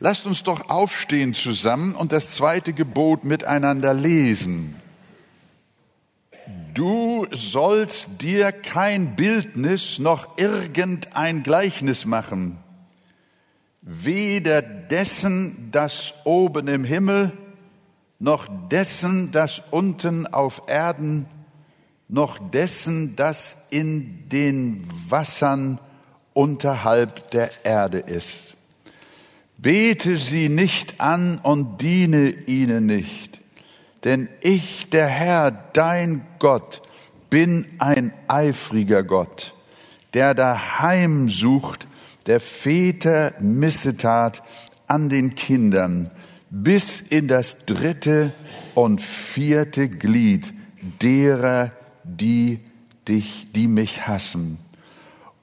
Lasst 0.00 0.26
uns 0.26 0.42
doch 0.44 0.68
aufstehen 0.68 1.34
zusammen 1.34 1.94
und 1.94 2.12
das 2.12 2.34
zweite 2.34 2.72
Gebot 2.72 3.24
miteinander 3.24 3.94
lesen. 3.94 4.76
Du 6.74 7.26
sollst 7.32 8.22
dir 8.22 8.52
kein 8.52 9.16
Bildnis 9.16 9.98
noch 9.98 10.38
irgendein 10.38 11.42
Gleichnis 11.42 12.04
machen, 12.04 12.58
weder 13.82 14.62
dessen, 14.62 15.70
das 15.72 16.14
oben 16.22 16.68
im 16.68 16.84
Himmel, 16.84 17.32
noch 18.20 18.46
dessen, 18.68 19.32
das 19.32 19.62
unten 19.72 20.26
auf 20.28 20.62
Erden, 20.68 21.26
noch 22.08 22.38
dessen, 22.50 23.16
das 23.16 23.66
in 23.70 24.28
den 24.28 24.86
Wassern 25.08 25.80
unterhalb 26.34 27.32
der 27.32 27.50
Erde 27.64 27.98
ist. 27.98 28.54
Bete 29.58 30.16
sie 30.16 30.48
nicht 30.48 31.00
an 31.00 31.40
und 31.42 31.82
diene 31.82 32.30
ihnen 32.46 32.86
nicht, 32.86 33.40
denn 34.04 34.28
ich, 34.40 34.88
der 34.90 35.08
Herr, 35.08 35.50
dein 35.72 36.24
Gott, 36.38 36.80
bin 37.28 37.66
ein 37.78 38.12
eifriger 38.28 39.02
Gott, 39.02 39.52
der 40.14 40.34
daheim 40.34 41.28
sucht, 41.28 41.88
der 42.26 42.38
Väter 42.38 43.34
Missetat 43.40 44.44
an 44.86 45.08
den 45.08 45.34
Kindern, 45.34 46.08
bis 46.50 47.00
in 47.00 47.26
das 47.26 47.66
dritte 47.66 48.32
und 48.74 49.02
vierte 49.02 49.88
Glied 49.88 50.52
derer, 51.02 51.72
die 52.04 52.60
dich, 53.08 53.48
die 53.56 53.66
mich 53.66 54.06
hassen. 54.06 54.58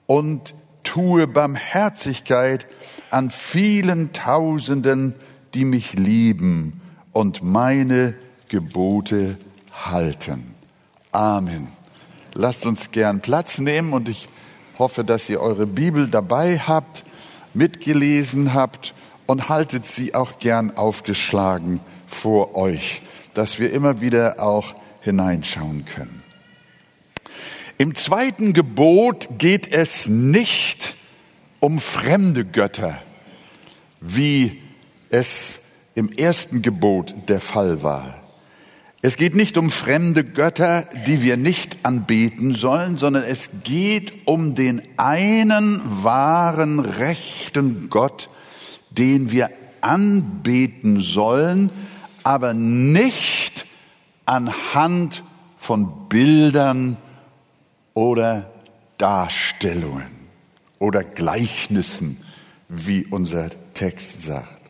Und 0.08 0.54
tue 0.84 1.28
Barmherzigkeit 1.28 2.66
an 3.12 3.30
vielen 3.30 4.14
Tausenden, 4.14 5.14
die 5.54 5.66
mich 5.66 5.94
lieben 5.94 6.82
und 7.12 7.44
meine 7.44 8.16
Gebote 8.50 9.38
halten. 9.72 10.56
Amen. 11.12 11.70
Lasst 12.34 12.66
uns 12.66 12.92
gern 12.92 13.22
Platz 13.22 13.60
nehmen 13.60 13.94
und 13.94 14.10
ich 14.10 14.28
hoffe, 14.78 15.04
dass 15.04 15.30
ihr 15.30 15.40
eure 15.40 15.66
Bibel 15.66 16.10
dabei 16.10 16.60
habt, 16.60 17.06
mitgelesen 17.54 18.54
habt 18.54 18.94
und 19.26 19.48
haltet 19.50 19.88
sie 19.88 20.14
auch 20.14 20.40
gern 20.40 20.76
aufgeschlagen 20.76 21.80
vor 22.08 22.56
euch, 22.56 23.02
dass 23.34 23.60
wir 23.60 23.72
immer 23.72 24.02
wieder 24.02 24.42
auch 24.42 24.76
hineinschauen 25.02 25.86
können. 25.86 26.24
Im 27.78 27.96
zweiten 27.96 28.54
Gebot 28.54 29.28
geht 29.38 29.72
es 29.72 30.08
nicht 30.08 30.95
um 31.66 31.80
fremde 31.80 32.46
Götter, 32.46 33.02
wie 34.00 34.62
es 35.10 35.62
im 35.96 36.12
ersten 36.12 36.62
Gebot 36.62 37.16
der 37.28 37.42
Fall 37.42 37.82
war. 37.82 38.22
Es 39.02 39.16
geht 39.16 39.34
nicht 39.34 39.58
um 39.58 39.72
fremde 39.72 40.24
Götter, 40.24 40.84
die 41.08 41.24
wir 41.24 41.38
nicht 41.38 41.78
anbeten 41.82 42.54
sollen, 42.54 43.00
sondern 43.00 43.24
es 43.24 43.50
geht 43.64 44.14
um 44.26 44.54
den 44.54 44.80
einen 44.98 45.82
wahren, 46.04 46.80
rechten 46.82 47.90
Gott, 47.90 48.30
den 48.92 49.32
wir 49.32 49.50
anbeten 49.82 51.00
sollen, 51.00 51.72
aber 52.22 52.54
nicht 52.54 53.66
anhand 54.28 55.24
von 55.58 56.10
Bildern 56.10 56.98
oder 57.96 58.52
Darstellungen 59.00 60.25
oder 60.80 61.04
Gleichnissen, 61.04 62.24
wie 62.68 63.06
unser 63.06 63.50
Text 63.74 64.24
sagt. 64.24 64.62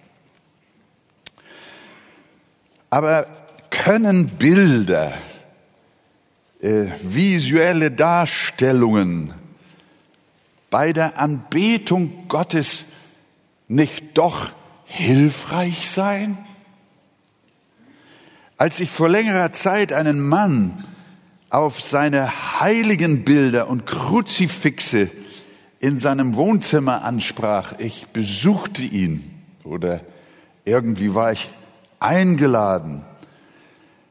Aber 2.89 3.27
können 3.69 4.29
Bilder, 4.29 5.17
äh, 6.61 6.87
visuelle 7.01 7.91
Darstellungen 7.91 9.33
bei 10.69 10.93
der 10.93 11.19
Anbetung 11.19 12.27
Gottes 12.27 12.85
nicht 13.67 14.17
doch 14.17 14.51
hilfreich 14.85 15.89
sein? 15.89 16.37
Als 18.57 18.79
ich 18.79 18.89
vor 18.89 19.09
längerer 19.09 19.51
Zeit 19.51 19.91
einen 19.91 20.21
Mann 20.21 20.85
auf 21.49 21.81
seine 21.81 22.59
heiligen 22.61 23.25
Bilder 23.25 23.67
und 23.67 23.85
Kruzifixe 23.85 25.09
in 25.85 25.99
seinem 25.99 26.33
Wohnzimmer 26.33 27.03
ansprach, 27.03 27.73
ich 27.77 28.07
besuchte 28.07 28.81
ihn 28.81 29.23
oder 29.63 30.01
irgendwie 30.63 31.13
war 31.13 31.31
ich 31.31 31.51
eingeladen, 31.99 33.03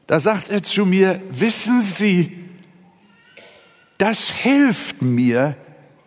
da 0.07 0.21
sagt 0.21 0.49
er 0.49 0.63
zu 0.63 0.85
mir, 0.85 1.21
wissen 1.31 1.81
Sie, 1.81 2.45
das 3.97 4.29
hilft 4.29 5.01
mir, 5.01 5.57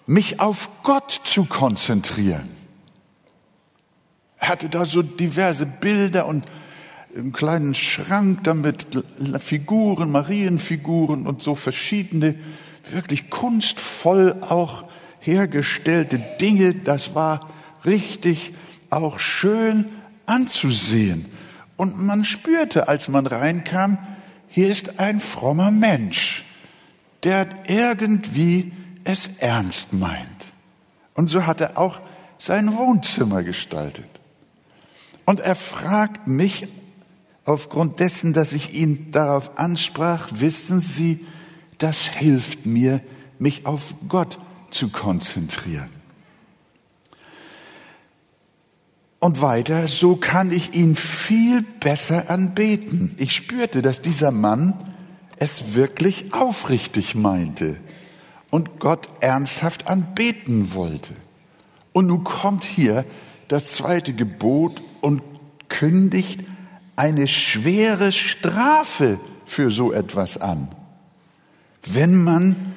mich 0.07 0.41
auf 0.41 0.71
Gott 0.85 1.21
zu 1.25 1.45
konzentrieren. 1.45 2.49
Er 4.39 4.49
hatte 4.49 4.71
da 4.71 4.87
so 4.87 5.03
diverse 5.03 5.67
Bilder 5.67 6.25
und 6.25 6.47
einen 7.15 7.35
kleinen 7.35 7.75
Schrank 7.75 8.43
damit 8.43 8.87
Figuren, 9.41 10.11
Marienfiguren 10.13 11.27
und 11.27 11.43
so 11.43 11.55
verschiedene, 11.55 12.37
wirklich 12.91 13.29
kunstvoll 13.29 14.35
auch 14.41 14.85
hergestellte 15.21 16.19
Dinge. 16.41 16.75
Das 16.75 17.15
war 17.15 17.49
richtig 17.85 18.55
auch 18.91 19.19
schön 19.19 19.87
anzusehen. 20.27 21.27
Und 21.77 22.01
man 22.01 22.25
spürte, 22.25 22.89
als 22.89 23.09
man 23.09 23.27
reinkam, 23.27 23.99
hier 24.49 24.69
ist 24.69 24.99
ein 24.99 25.21
frommer 25.21 25.71
Mensch, 25.71 26.45
der 27.23 27.49
irgendwie 27.67 28.73
es 29.05 29.31
ernst 29.39 29.93
meint. 29.93 30.47
Und 31.15 31.29
so 31.29 31.47
hat 31.47 31.61
er 31.61 31.79
auch 31.79 32.01
sein 32.39 32.77
Wohnzimmer 32.77 33.43
gestaltet. 33.43 34.07
Und 35.25 35.41
er 35.41 35.57
fragt 35.57 36.27
mich 36.27 36.69
aufgrund 37.45 38.01
dessen, 38.01 38.33
dass 38.33 38.53
ich 38.53 38.75
ihn 38.75 39.11
darauf 39.11 39.59
ansprach, 39.59 40.29
wissen 40.35 40.81
Sie, 40.81 41.25
das 41.79 42.07
hilft 42.07 42.67
mir, 42.67 43.01
mich 43.39 43.67
auf 43.67 43.95
Gott 44.09 44.39
zu 44.71 44.89
konzentrieren. 44.89 45.91
Und 49.21 49.43
weiter, 49.43 49.89
so 49.89 50.15
kann 50.15 50.53
ich 50.53 50.75
ihn 50.75 50.95
viel 50.95 51.63
besser 51.63 52.31
anbeten. 52.31 53.15
Ich 53.19 53.33
spürte, 53.33 53.83
dass 53.83 54.01
dieser 54.01 54.31
Mann 54.31 54.75
es 55.37 55.75
wirklich 55.75 56.33
aufrichtig 56.35 57.15
meinte 57.15 57.77
und 58.51 58.79
Gott 58.79 59.09
ernsthaft 59.21 59.89
anbeten 59.89 60.73
wollte. 60.75 61.15
Und 61.93 62.07
nun 62.07 62.23
kommt 62.23 62.65
hier 62.65 63.05
das 63.49 63.67
zweite 63.73 64.13
Gebot 64.13 64.81
und 65.01 65.23
kündigt 65.69 66.45
eine 66.95 67.27
schwere 67.29 68.13
Strafe 68.13 69.19
für 69.47 69.71
so 69.71 69.93
etwas 69.93 70.39
an, 70.39 70.69
wenn 71.85 72.23
man 72.23 72.75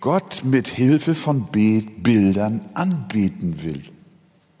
Gott 0.00 0.44
mit 0.44 0.68
Hilfe 0.68 1.14
von 1.14 1.46
Bildern 1.46 2.60
anbeten 2.74 3.62
will. 3.62 3.82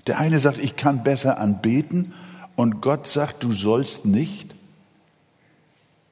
Der 0.06 0.18
eine 0.18 0.40
sagt, 0.40 0.58
ich 0.58 0.76
kann 0.76 1.04
besser 1.04 1.38
anbeten 1.38 2.12
und 2.56 2.80
Gott 2.80 3.06
sagt, 3.06 3.42
du 3.44 3.52
sollst 3.52 4.04
nicht. 4.04 4.54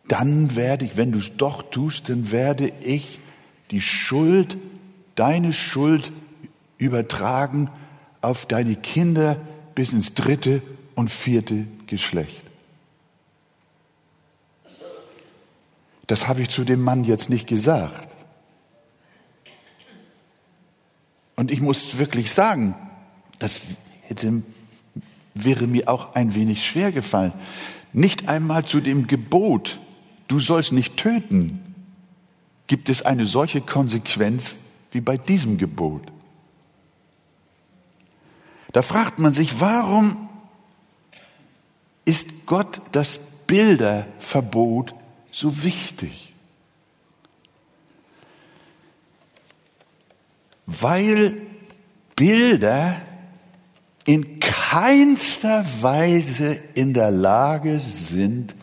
Dann 0.06 0.54
werde 0.54 0.84
ich, 0.84 0.96
wenn 0.96 1.12
du 1.12 1.18
es 1.18 1.36
doch 1.36 1.62
tust, 1.70 2.08
dann 2.08 2.30
werde 2.30 2.72
ich 2.82 3.18
die 3.72 3.80
Schuld, 3.80 4.56
deine 5.16 5.52
Schuld 5.52 6.12
übertragen 6.78 7.70
auf 8.20 8.46
deine 8.46 8.76
Kinder 8.76 9.36
bis 9.74 9.92
ins 9.92 10.14
dritte 10.14 10.62
und 10.94 11.10
vierte 11.10 11.66
Geschlecht. 11.86 12.42
Das 16.06 16.28
habe 16.28 16.42
ich 16.42 16.50
zu 16.50 16.64
dem 16.64 16.82
Mann 16.82 17.02
jetzt 17.02 17.30
nicht 17.30 17.48
gesagt. 17.48 18.05
Und 21.46 21.52
ich 21.52 21.60
muss 21.60 21.96
wirklich 21.96 22.32
sagen, 22.32 22.74
das 23.38 23.60
hätte, 24.02 24.42
wäre 25.32 25.68
mir 25.68 25.88
auch 25.88 26.16
ein 26.16 26.34
wenig 26.34 26.66
schwer 26.66 26.90
gefallen. 26.90 27.32
Nicht 27.92 28.28
einmal 28.28 28.64
zu 28.64 28.80
dem 28.80 29.06
Gebot, 29.06 29.78
du 30.26 30.40
sollst 30.40 30.72
nicht 30.72 30.96
töten, 30.96 31.76
gibt 32.66 32.88
es 32.88 33.02
eine 33.02 33.26
solche 33.26 33.60
Konsequenz 33.60 34.56
wie 34.90 35.00
bei 35.00 35.16
diesem 35.16 35.56
Gebot. 35.56 36.02
Da 38.72 38.82
fragt 38.82 39.20
man 39.20 39.32
sich, 39.32 39.60
warum 39.60 40.28
ist 42.04 42.46
Gott 42.46 42.80
das 42.90 43.20
Bilderverbot 43.46 44.96
so 45.30 45.62
wichtig? 45.62 46.34
Weil 50.66 51.36
Bilder 52.16 53.00
in 54.04 54.40
keinster 54.40 55.64
Weise 55.80 56.58
in 56.74 56.94
der 56.94 57.10
Lage 57.10 57.78
sind, 57.80 58.54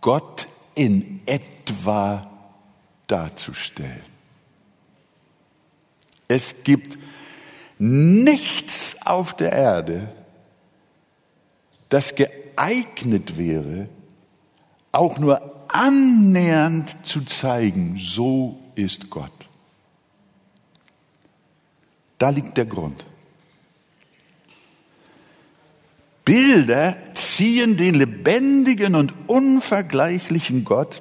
Gott 0.00 0.48
in 0.74 1.20
etwa 1.26 2.30
darzustellen. 3.06 4.02
Es 6.28 6.62
gibt 6.62 6.98
nichts 7.78 8.96
auf 9.04 9.34
der 9.34 9.52
Erde, 9.52 10.08
das 11.88 12.14
geeignet 12.14 13.38
wäre, 13.38 13.88
auch 14.92 15.18
nur 15.18 15.40
annähernd 15.68 17.06
zu 17.06 17.22
zeigen, 17.22 17.96
so 17.98 18.58
ist 18.74 19.10
Gott. 19.10 19.37
Da 22.18 22.30
liegt 22.30 22.56
der 22.56 22.66
Grund. 22.66 23.06
Bilder 26.24 26.96
ziehen 27.14 27.76
den 27.76 27.94
lebendigen 27.94 28.94
und 28.94 29.14
unvergleichlichen 29.28 30.64
Gott, 30.64 31.00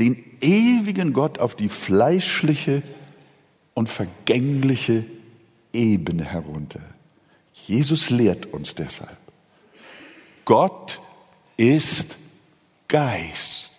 den 0.00 0.24
ewigen 0.40 1.12
Gott 1.12 1.38
auf 1.38 1.54
die 1.54 1.68
fleischliche 1.68 2.82
und 3.74 3.88
vergängliche 3.88 5.04
Ebene 5.72 6.24
herunter. 6.24 6.82
Jesus 7.52 8.10
lehrt 8.10 8.46
uns 8.46 8.74
deshalb. 8.74 9.16
Gott 10.44 11.00
ist 11.56 12.16
Geist. 12.88 13.72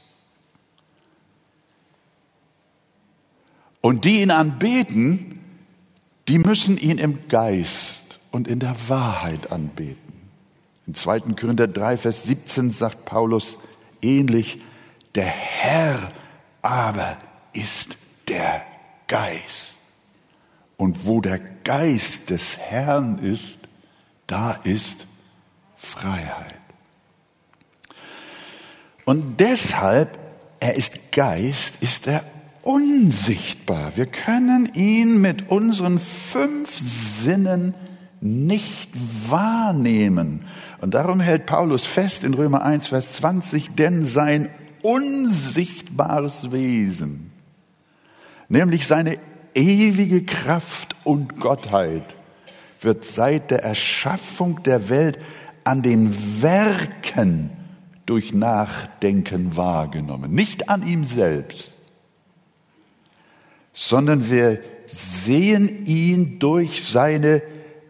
Und 3.82 4.06
die 4.06 4.22
ihn 4.22 4.32
anbeten, 4.32 5.43
die 6.28 6.40
müssen 6.40 6.78
ihn 6.78 6.98
im 6.98 7.28
Geist 7.28 8.20
und 8.32 8.48
in 8.48 8.60
der 8.60 8.76
Wahrheit 8.88 9.52
anbeten. 9.52 10.14
In 10.86 10.96
2. 10.96 11.20
Korinther 11.40 11.68
3, 11.68 11.98
Vers 11.98 12.24
17 12.24 12.72
sagt 12.72 13.06
Paulus 13.06 13.58
ähnlich, 14.02 14.62
der 15.16 15.26
Herr 15.26 16.10
aber 16.62 17.18
ist 17.54 17.98
der 18.28 18.64
Geist. 19.08 19.78
Und 20.78 21.06
wo 21.06 21.22
der 21.22 21.40
Geist 21.64 22.30
des 22.30 22.58
Herrn 22.58 23.20
ist, 23.20 23.60
da 24.28 24.54
ist 24.64 25.06
Freiheit. 25.76 26.60
Und 29.06 29.40
deshalb, 29.40 30.18
er 30.60 30.76
ist 30.76 31.12
Geist, 31.12 31.76
ist 31.82 32.08
er 32.08 32.24
unsichtbar. 32.64 33.94
Wir 33.96 34.08
können 34.08 34.74
ihn 34.74 35.22
mit 35.22 35.50
unseren 35.50 36.00
fünf 36.00 36.70
Sinnen 36.78 37.76
nicht 38.22 38.90
wahrnehmen. 39.30 40.42
Und 40.82 40.94
darum 40.94 41.20
hält 41.20 41.46
Paulus 41.46 41.86
fest 41.86 42.24
in 42.24 42.34
Römer 42.34 42.64
1, 42.64 42.88
Vers 42.88 43.14
20, 43.14 43.76
denn 43.76 44.06
sein 44.06 44.50
unsichtbares 44.82 46.52
Wesen, 46.52 47.32
nämlich 48.50 48.88
seine 48.88 49.18
ewige 49.54 50.24
Kraft 50.24 50.96
und 51.04 51.40
Gottheit, 51.40 52.16
wird 52.82 53.06
seit 53.06 53.52
der 53.52 53.64
Erschaffung 53.64 54.64
der 54.64 54.90
Welt 54.90 55.20
an 55.64 55.82
den 55.82 56.42
Werken 56.42 57.50
durch 58.06 58.34
Nachdenken 58.34 59.56
wahrgenommen. 59.56 60.34
Nicht 60.34 60.70
an 60.70 60.86
ihm 60.86 61.06
selbst, 61.06 61.73
sondern 63.74 64.30
wir 64.30 64.60
sehen 64.86 65.86
ihn 65.86 66.40
durch 66.40 66.84
seine 66.84 67.42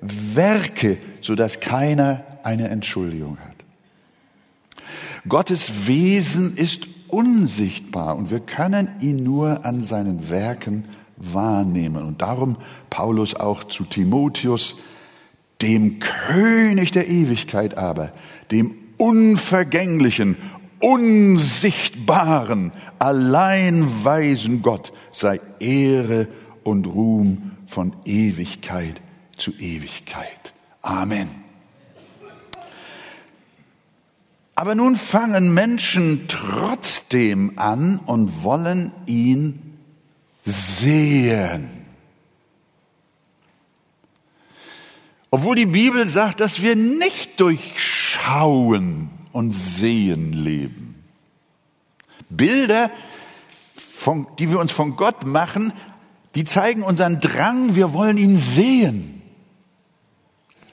Werke, 0.02 0.98
sodass 1.22 1.60
keiner 1.60 2.24
eine 2.44 2.70
Entschuldigung 2.70 3.38
hat. 3.40 3.54
Gottes 5.28 5.88
Wesen 5.88 6.58
ist 6.58 6.88
unsichtbar 7.08 8.18
und 8.18 8.32
wir 8.32 8.40
können 8.40 8.90
ihn 9.00 9.24
nur 9.24 9.66
an 9.66 9.84
seinen 9.84 10.30
Werken 10.30 10.86
wahrnehmen. 11.18 12.04
Und 12.04 12.22
darum 12.22 12.58
Paulus 12.90 13.36
auch 13.36 13.64
zu 13.64 13.84
Timotheus, 13.84 14.76
dem 15.62 16.00
König 16.00 16.92
der 16.92 17.08
Ewigkeit 17.08 17.78
aber, 17.78 18.12
dem 18.52 18.74
unvergänglichen, 18.98 20.36
unsichtbaren, 20.84 22.74
allein 23.00 24.04
weisen 24.04 24.62
Gott 24.62 24.92
sei 25.14 25.40
Ehre 25.60 26.28
und 26.64 26.88
Ruhm 26.88 27.54
von 27.66 27.96
Ewigkeit 28.04 29.00
zu 29.38 29.54
Ewigkeit. 29.54 30.54
Amen. 30.82 31.30
Aber 34.56 34.76
nun 34.76 34.98
fangen 34.98 35.54
Menschen 35.54 36.28
trotzdem 36.28 37.54
an 37.56 38.00
und 38.06 38.44
wollen 38.44 38.92
ihn 39.06 39.78
sehen. 40.44 41.70
Obwohl 45.32 45.56
die 45.56 45.66
Bibel 45.66 46.06
sagt, 46.08 46.42
dass 46.42 46.62
wir 46.62 46.76
nicht 46.76 47.40
durch 47.40 47.74
Schauen 47.78 49.13
und 49.34 49.52
Sehen 49.52 50.32
leben. 50.32 51.04
Bilder, 52.30 52.90
von, 53.76 54.28
die 54.40 54.50
wir 54.50 54.60
uns 54.60 54.72
von 54.72 54.96
Gott 54.96 55.26
machen, 55.26 55.74
die 56.36 56.46
zeigen 56.46 56.84
unseren 56.84 57.20
Drang, 57.20 57.76
wir 57.76 57.94
wollen 57.94 58.18
ihn 58.18 58.38
sehen, 58.38 59.22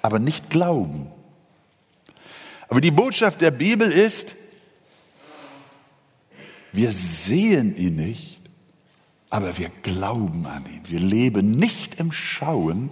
aber 0.02 0.18
nicht 0.18 0.50
glauben. 0.50 1.06
Aber 2.68 2.80
die 2.80 2.90
Botschaft 2.90 3.40
der 3.40 3.50
Bibel 3.50 3.90
ist, 3.90 4.36
wir 6.72 6.92
sehen 6.92 7.76
ihn 7.76 7.96
nicht, 7.96 8.38
aber 9.28 9.58
wir 9.58 9.70
glauben 9.82 10.46
an 10.46 10.64
ihn. 10.66 10.82
Wir 10.86 11.00
leben 11.00 11.52
nicht 11.52 11.96
im 11.96 12.12
Schauen, 12.12 12.90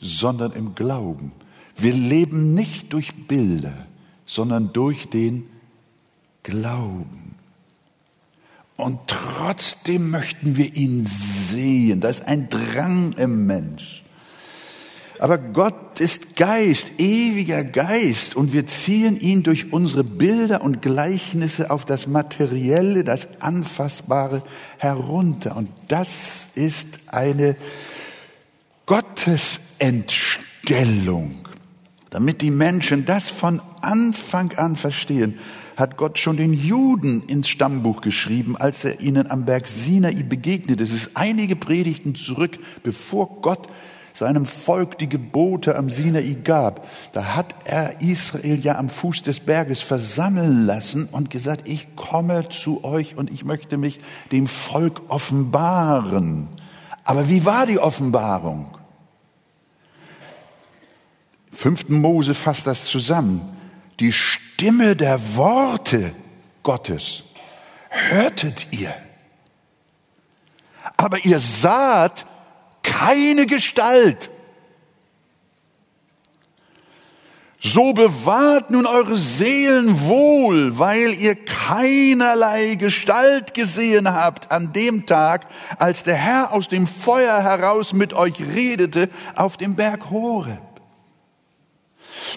sondern 0.00 0.52
im 0.52 0.74
Glauben. 0.74 1.32
Wir 1.76 1.94
leben 1.94 2.54
nicht 2.54 2.92
durch 2.92 3.12
Bilder, 3.26 3.86
sondern 4.26 4.72
durch 4.72 5.08
den 5.08 5.46
Glauben. 6.42 7.34
Und 8.76 8.98
trotzdem 9.06 10.10
möchten 10.10 10.56
wir 10.56 10.74
ihn 10.74 11.06
sehen. 11.06 12.00
Da 12.00 12.08
ist 12.08 12.26
ein 12.26 12.48
Drang 12.48 13.12
im 13.12 13.46
Mensch. 13.46 14.02
Aber 15.20 15.38
Gott 15.38 16.00
ist 16.00 16.34
Geist, 16.34 16.98
ewiger 16.98 17.62
Geist, 17.62 18.34
und 18.34 18.52
wir 18.52 18.66
ziehen 18.66 19.16
ihn 19.18 19.44
durch 19.44 19.72
unsere 19.72 20.02
Bilder 20.02 20.62
und 20.62 20.82
Gleichnisse 20.82 21.70
auf 21.70 21.84
das 21.84 22.08
Materielle, 22.08 23.04
das 23.04 23.40
Anfassbare 23.40 24.42
herunter. 24.78 25.56
Und 25.56 25.68
das 25.86 26.48
ist 26.56 26.98
eine 27.06 27.54
Gottesentstellung. 28.86 31.44
Damit 32.14 32.42
die 32.42 32.52
Menschen 32.52 33.06
das 33.06 33.28
von 33.28 33.60
Anfang 33.80 34.52
an 34.52 34.76
verstehen, 34.76 35.36
hat 35.76 35.96
Gott 35.96 36.16
schon 36.20 36.36
den 36.36 36.52
Juden 36.52 37.24
ins 37.26 37.48
Stammbuch 37.48 38.02
geschrieben, 38.02 38.56
als 38.56 38.84
er 38.84 39.00
ihnen 39.00 39.28
am 39.28 39.46
Berg 39.46 39.66
Sinai 39.66 40.22
begegnet. 40.22 40.80
Es 40.80 40.92
ist 40.92 41.10
einige 41.14 41.56
Predigten 41.56 42.14
zurück, 42.14 42.60
bevor 42.84 43.40
Gott 43.42 43.66
seinem 44.12 44.46
Volk 44.46 44.96
die 44.98 45.08
Gebote 45.08 45.74
am 45.74 45.90
Sinai 45.90 46.36
gab. 46.44 46.86
Da 47.14 47.34
hat 47.34 47.52
er 47.64 48.00
Israel 48.00 48.60
ja 48.60 48.78
am 48.78 48.90
Fuß 48.90 49.22
des 49.22 49.40
Berges 49.40 49.82
versammeln 49.82 50.66
lassen 50.66 51.08
und 51.10 51.30
gesagt, 51.30 51.66
ich 51.66 51.96
komme 51.96 52.48
zu 52.48 52.84
euch 52.84 53.16
und 53.16 53.32
ich 53.32 53.44
möchte 53.44 53.76
mich 53.76 53.98
dem 54.30 54.46
Volk 54.46 55.02
offenbaren. 55.08 56.46
Aber 57.02 57.28
wie 57.28 57.44
war 57.44 57.66
die 57.66 57.80
Offenbarung? 57.80 58.73
5. 61.54 61.88
Mose 61.88 62.34
fasst 62.34 62.66
das 62.66 62.86
zusammen. 62.86 63.40
Die 64.00 64.12
Stimme 64.12 64.96
der 64.96 65.36
Worte 65.36 66.12
Gottes 66.62 67.24
hörtet 67.88 68.66
ihr. 68.70 68.94
Aber 70.96 71.24
ihr 71.24 71.38
saht 71.38 72.26
keine 72.82 73.46
Gestalt. 73.46 74.30
So 77.60 77.94
bewahrt 77.94 78.70
nun 78.70 78.84
eure 78.84 79.16
Seelen 79.16 80.06
wohl, 80.06 80.78
weil 80.78 81.14
ihr 81.14 81.34
keinerlei 81.34 82.74
Gestalt 82.74 83.54
gesehen 83.54 84.12
habt 84.12 84.50
an 84.50 84.74
dem 84.74 85.06
Tag, 85.06 85.46
als 85.78 86.02
der 86.02 86.16
Herr 86.16 86.52
aus 86.52 86.68
dem 86.68 86.86
Feuer 86.86 87.42
heraus 87.42 87.94
mit 87.94 88.12
euch 88.12 88.34
redete 88.54 89.08
auf 89.34 89.56
dem 89.56 89.76
Berg 89.76 90.10
Horeb 90.10 90.60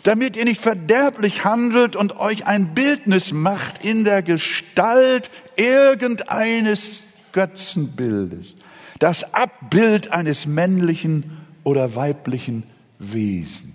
damit 0.03 0.38
ihr 0.38 0.46
nicht 0.46 0.62
verderblich 0.62 1.44
handelt 1.44 1.96
und 1.96 2.17
euch 2.17 2.46
ein 2.46 2.74
Bildnis 2.74 3.34
macht 3.34 3.84
in 3.84 4.03
der 4.03 4.22
Gestalt 4.22 5.29
irgendeines 5.56 7.03
Götzenbildes, 7.32 8.56
das 9.00 9.34
Abbild 9.34 10.12
eines 10.12 10.46
männlichen 10.46 11.38
oder 11.63 11.96
weiblichen 11.96 12.63
Wesens. 13.00 13.74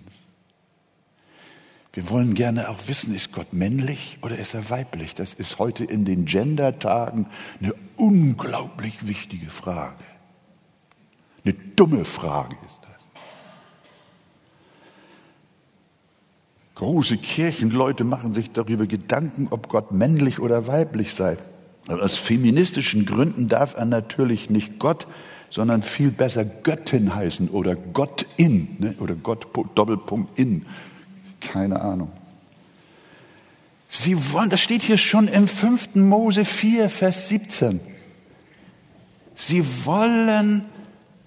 Wir 1.92 2.08
wollen 2.08 2.34
gerne 2.34 2.70
auch 2.70 2.78
wissen, 2.86 3.14
ist 3.14 3.32
Gott 3.32 3.52
männlich 3.52 4.18
oder 4.22 4.38
ist 4.38 4.54
er 4.54 4.70
weiblich? 4.70 5.14
Das 5.14 5.34
ist 5.34 5.58
heute 5.58 5.84
in 5.84 6.06
den 6.06 6.24
Gender-Tagen 6.24 7.26
eine 7.60 7.74
unglaublich 7.96 9.06
wichtige 9.06 9.50
Frage. 9.50 10.02
Eine 11.44 11.54
dumme 11.54 12.04
Frage 12.06 12.56
ist 12.66 12.81
Große 16.82 17.16
Kirchenleute 17.16 18.02
machen 18.02 18.34
sich 18.34 18.50
darüber 18.50 18.88
Gedanken, 18.88 19.46
ob 19.50 19.68
Gott 19.68 19.92
männlich 19.92 20.40
oder 20.40 20.66
weiblich 20.66 21.14
sei. 21.14 21.36
Aber 21.86 22.02
aus 22.02 22.16
feministischen 22.16 23.06
Gründen 23.06 23.46
darf 23.46 23.76
er 23.76 23.84
natürlich 23.84 24.50
nicht 24.50 24.80
Gott, 24.80 25.06
sondern 25.48 25.84
viel 25.84 26.10
besser 26.10 26.44
Göttin 26.44 27.14
heißen 27.14 27.50
oder 27.50 27.76
Gottin 27.76 28.76
ne? 28.80 28.96
oder 28.98 29.14
Gott 29.14 29.46
Doppelpunkt 29.76 30.36
in. 30.36 30.66
Keine 31.40 31.80
Ahnung. 31.80 32.10
Sie 33.86 34.32
wollen, 34.32 34.50
das 34.50 34.60
steht 34.60 34.82
hier 34.82 34.98
schon 34.98 35.28
im 35.28 35.46
5. 35.46 35.94
Mose 35.94 36.44
4, 36.44 36.88
Vers 36.88 37.28
17. 37.28 37.78
Sie 39.36 39.64
wollen 39.84 40.64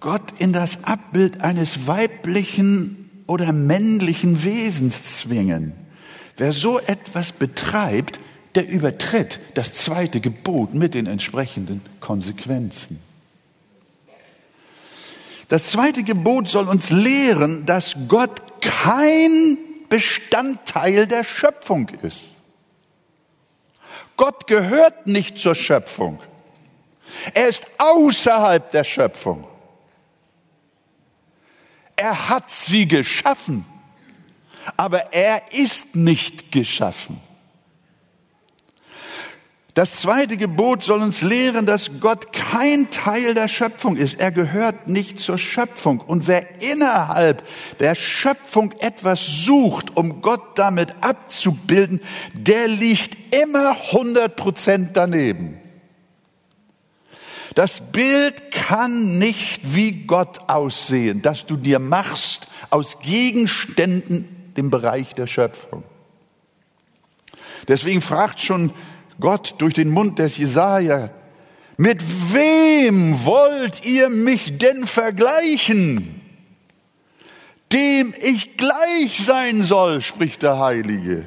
Gott 0.01 0.33
in 0.37 0.51
das 0.51 0.83
Abbild 0.83 1.39
eines 1.39 1.87
weiblichen 1.87 3.04
oder 3.27 3.51
männlichen 3.51 4.43
Wesens 4.43 5.19
zwingen. 5.19 5.73
Wer 6.37 6.53
so 6.53 6.79
etwas 6.79 7.31
betreibt, 7.31 8.19
der 8.55 8.67
übertritt 8.67 9.39
das 9.53 9.73
zweite 9.73 10.21
Gebot 10.21 10.73
mit 10.73 10.93
den 10.93 11.07
entsprechenden 11.07 11.81
Konsequenzen. 11.99 12.99
Das 15.47 15.71
zweite 15.71 16.03
Gebot 16.03 16.47
soll 16.47 16.67
uns 16.67 16.89
lehren, 16.89 17.65
dass 17.65 17.95
Gott 18.07 18.61
kein 18.61 19.57
Bestandteil 19.89 21.07
der 21.07 21.23
Schöpfung 21.23 21.89
ist. 22.01 22.31
Gott 24.17 24.47
gehört 24.47 25.07
nicht 25.07 25.37
zur 25.37 25.55
Schöpfung. 25.55 26.19
Er 27.33 27.47
ist 27.47 27.65
außerhalb 27.77 28.71
der 28.71 28.83
Schöpfung. 28.83 29.45
Er 31.95 32.29
hat 32.29 32.49
sie 32.49 32.87
geschaffen, 32.87 33.65
aber 34.77 35.13
er 35.13 35.53
ist 35.53 35.95
nicht 35.95 36.51
geschaffen. 36.51 37.19
Das 39.75 39.97
zweite 39.97 40.37
Gebot 40.37 40.83
soll 40.83 41.01
uns 41.01 41.21
lehren, 41.21 41.65
dass 41.65 41.99
Gott 41.99 42.31
kein 42.31 42.89
Teil 42.91 43.33
der 43.33 43.49
Schöpfung 43.49 43.97
ist. 43.97 44.17
Er 44.21 44.31
gehört 44.31 44.87
nicht 44.87 45.19
zur 45.19 45.37
Schöpfung. 45.37 45.99
Und 45.99 46.27
wer 46.27 46.61
innerhalb 46.61 47.43
der 47.81 47.95
Schöpfung 47.95 48.71
etwas 48.79 49.25
sucht, 49.25 49.97
um 49.97 50.21
Gott 50.21 50.57
damit 50.57 50.95
abzubilden, 51.01 51.99
der 52.33 52.69
liegt 52.69 53.35
immer 53.35 53.75
100 53.91 54.37
Prozent 54.37 54.91
daneben. 54.93 55.59
Das 57.55 57.79
Bild 57.79 58.51
kann 58.51 59.17
nicht 59.17 59.73
wie 59.73 60.05
Gott 60.05 60.49
aussehen, 60.49 61.21
das 61.21 61.45
du 61.45 61.55
dir 61.55 61.79
machst 61.79 62.47
aus 62.69 62.99
Gegenständen 62.99 64.51
im 64.55 64.69
Bereich 64.69 65.15
der 65.15 65.25
Schöpfung. 65.25 65.83
Deswegen 67.69 68.01
fragt 68.01 68.41
schon 68.41 68.71
Gott 69.21 69.55
durch 69.59 69.73
den 69.73 69.89
Mund 69.89 70.19
des 70.19 70.37
Jesaja, 70.37 71.09
mit 71.77 72.03
wem 72.33 73.25
wollt 73.25 73.85
ihr 73.85 74.09
mich 74.09 74.57
denn 74.57 74.85
vergleichen? 74.85 76.21
Dem 77.71 78.13
ich 78.21 78.57
gleich 78.57 79.25
sein 79.25 79.63
soll, 79.63 80.01
spricht 80.01 80.43
der 80.43 80.59
Heilige. 80.59 81.25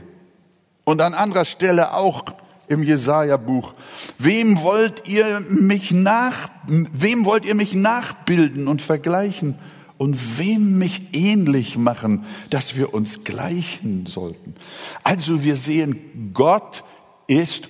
Und 0.84 1.02
an 1.02 1.12
anderer 1.12 1.44
Stelle 1.44 1.94
auch 1.94 2.24
im 2.68 2.82
Jesaja-Buch. 2.82 3.74
Wem 4.18 4.62
wollt 4.62 5.08
ihr 5.08 5.40
mich 5.48 5.90
nach, 5.90 6.50
wem 6.66 7.24
wollt 7.24 7.44
ihr 7.44 7.54
mich 7.54 7.74
nachbilden 7.74 8.68
und 8.68 8.82
vergleichen? 8.82 9.56
Und 9.96 10.38
wem 10.38 10.78
mich 10.78 11.12
ähnlich 11.12 11.76
machen, 11.76 12.24
dass 12.50 12.76
wir 12.76 12.94
uns 12.94 13.24
gleichen 13.24 14.06
sollten? 14.06 14.54
Also 15.02 15.42
wir 15.42 15.56
sehen, 15.56 16.30
Gott 16.32 16.84
ist 17.26 17.68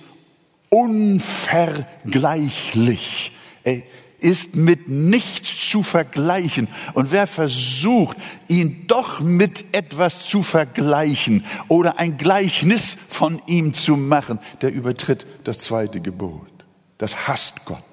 unvergleichlich. 0.69 3.31
Er 3.63 3.81
ist 4.19 4.55
mit 4.55 4.87
nichts 4.87 5.69
zu 5.69 5.83
vergleichen. 5.83 6.67
Und 6.93 7.11
wer 7.11 7.27
versucht, 7.27 8.17
ihn 8.47 8.85
doch 8.87 9.19
mit 9.19 9.65
etwas 9.75 10.25
zu 10.25 10.43
vergleichen 10.43 11.45
oder 11.67 11.99
ein 11.99 12.17
Gleichnis 12.17 12.97
von 13.09 13.41
ihm 13.47 13.73
zu 13.73 13.95
machen, 13.95 14.39
der 14.61 14.71
übertritt 14.71 15.25
das 15.43 15.59
zweite 15.59 15.99
Gebot. 15.99 16.47
Das 16.97 17.27
hasst 17.27 17.65
Gott. 17.65 17.83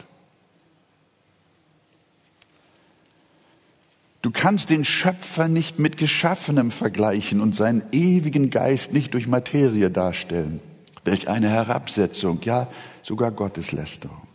Du 4.23 4.33
kannst 4.33 4.71
den 4.71 4.85
Schöpfer 4.85 5.47
nicht 5.47 5.78
mit 5.78 5.99
Geschaffenem 5.99 6.73
vergleichen 6.73 7.40
und 7.40 7.54
seinen 7.54 7.85
ewigen 7.92 8.50
Geist 8.50 8.92
nicht 8.92 9.14
durch 9.14 9.28
Materie 9.28 9.88
darstellen. 9.88 10.61
Welch 11.04 11.28
eine 11.28 11.49
Herabsetzung, 11.49 12.40
ja 12.42 12.66
sogar 13.02 13.30
Gotteslästerung. 13.30 14.25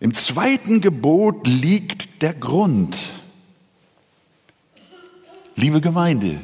Im 0.00 0.12
zweiten 0.14 0.80
Gebot 0.80 1.46
liegt 1.46 2.22
der 2.22 2.34
Grund. 2.34 2.96
Liebe 5.54 5.80
Gemeinde, 5.80 6.40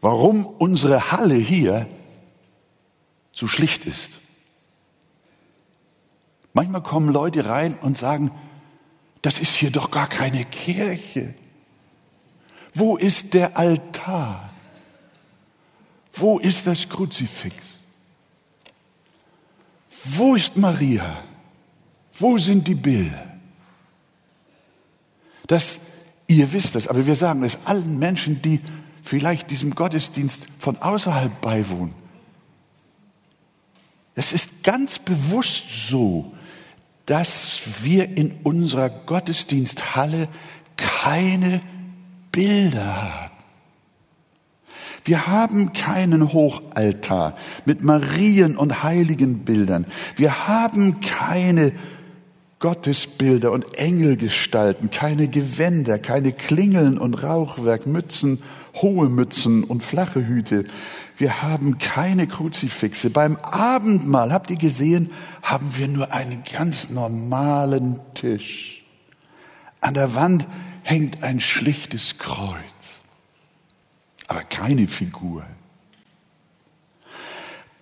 warum 0.00 0.44
unsere 0.44 1.12
Halle 1.12 1.36
hier 1.36 1.86
so 3.30 3.46
schlicht 3.46 3.86
ist. 3.86 4.10
Manchmal 6.52 6.82
kommen 6.82 7.10
Leute 7.10 7.46
rein 7.46 7.78
und 7.80 7.96
sagen, 7.96 8.32
das 9.22 9.38
ist 9.38 9.54
hier 9.54 9.70
doch 9.70 9.90
gar 9.90 10.08
keine 10.08 10.44
Kirche. 10.44 11.34
Wo 12.74 12.96
ist 12.96 13.34
der 13.34 13.56
Altar? 13.56 14.50
Wo 16.12 16.38
ist 16.38 16.66
das 16.66 16.88
Kruzifix? 16.88 17.54
Wo 20.04 20.34
ist 20.34 20.56
Maria? 20.56 21.22
Wo 22.22 22.38
sind 22.38 22.68
die 22.68 22.76
Bilder? 22.76 23.20
Das, 25.48 25.80
ihr 26.28 26.52
wisst 26.52 26.76
das, 26.76 26.86
aber 26.86 27.04
wir 27.04 27.16
sagen 27.16 27.42
es 27.42 27.58
allen 27.64 27.98
Menschen, 27.98 28.40
die 28.40 28.60
vielleicht 29.02 29.50
diesem 29.50 29.74
Gottesdienst 29.74 30.38
von 30.60 30.76
außerhalb 30.76 31.40
beiwohnen. 31.40 31.94
Es 34.14 34.32
ist 34.32 34.62
ganz 34.62 35.00
bewusst 35.00 35.88
so, 35.88 36.32
dass 37.06 37.62
wir 37.82 38.16
in 38.16 38.38
unserer 38.44 38.88
Gottesdiensthalle 38.88 40.28
keine 40.76 41.60
Bilder 42.30 43.02
haben. 43.02 43.32
Wir 45.04 45.26
haben 45.26 45.72
keinen 45.72 46.32
Hochaltar 46.32 47.36
mit 47.64 47.82
Marien 47.82 48.56
und 48.56 48.84
Heiligenbildern. 48.84 49.86
Wir 50.14 50.46
haben 50.46 51.00
keine 51.00 51.72
Gottesbilder 52.62 53.52
und 53.52 53.74
Engelgestalten, 53.74 54.90
keine 54.90 55.28
Gewänder, 55.28 55.98
keine 55.98 56.32
Klingeln 56.32 56.96
und 56.96 57.22
Rauchwerk, 57.22 57.86
Mützen, 57.86 58.42
hohe 58.74 59.10
Mützen 59.10 59.64
und 59.64 59.84
flache 59.84 60.26
Hüte. 60.26 60.64
Wir 61.18 61.42
haben 61.42 61.76
keine 61.76 62.26
Kruzifixe. 62.26 63.10
Beim 63.10 63.36
Abendmahl, 63.36 64.32
habt 64.32 64.48
ihr 64.48 64.56
gesehen, 64.56 65.10
haben 65.42 65.72
wir 65.76 65.88
nur 65.88 66.10
einen 66.10 66.42
ganz 66.50 66.88
normalen 66.88 68.00
Tisch. 68.14 68.82
An 69.82 69.92
der 69.92 70.14
Wand 70.14 70.46
hängt 70.84 71.22
ein 71.22 71.40
schlichtes 71.40 72.16
Kreuz 72.16 72.62
aber 74.32 74.44
keine 74.44 74.88
Figur. 74.88 75.44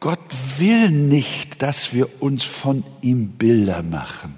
Gott 0.00 0.18
will 0.58 0.90
nicht, 0.90 1.62
dass 1.62 1.94
wir 1.94 2.20
uns 2.20 2.42
von 2.42 2.82
ihm 3.02 3.28
Bilder 3.38 3.84
machen. 3.84 4.34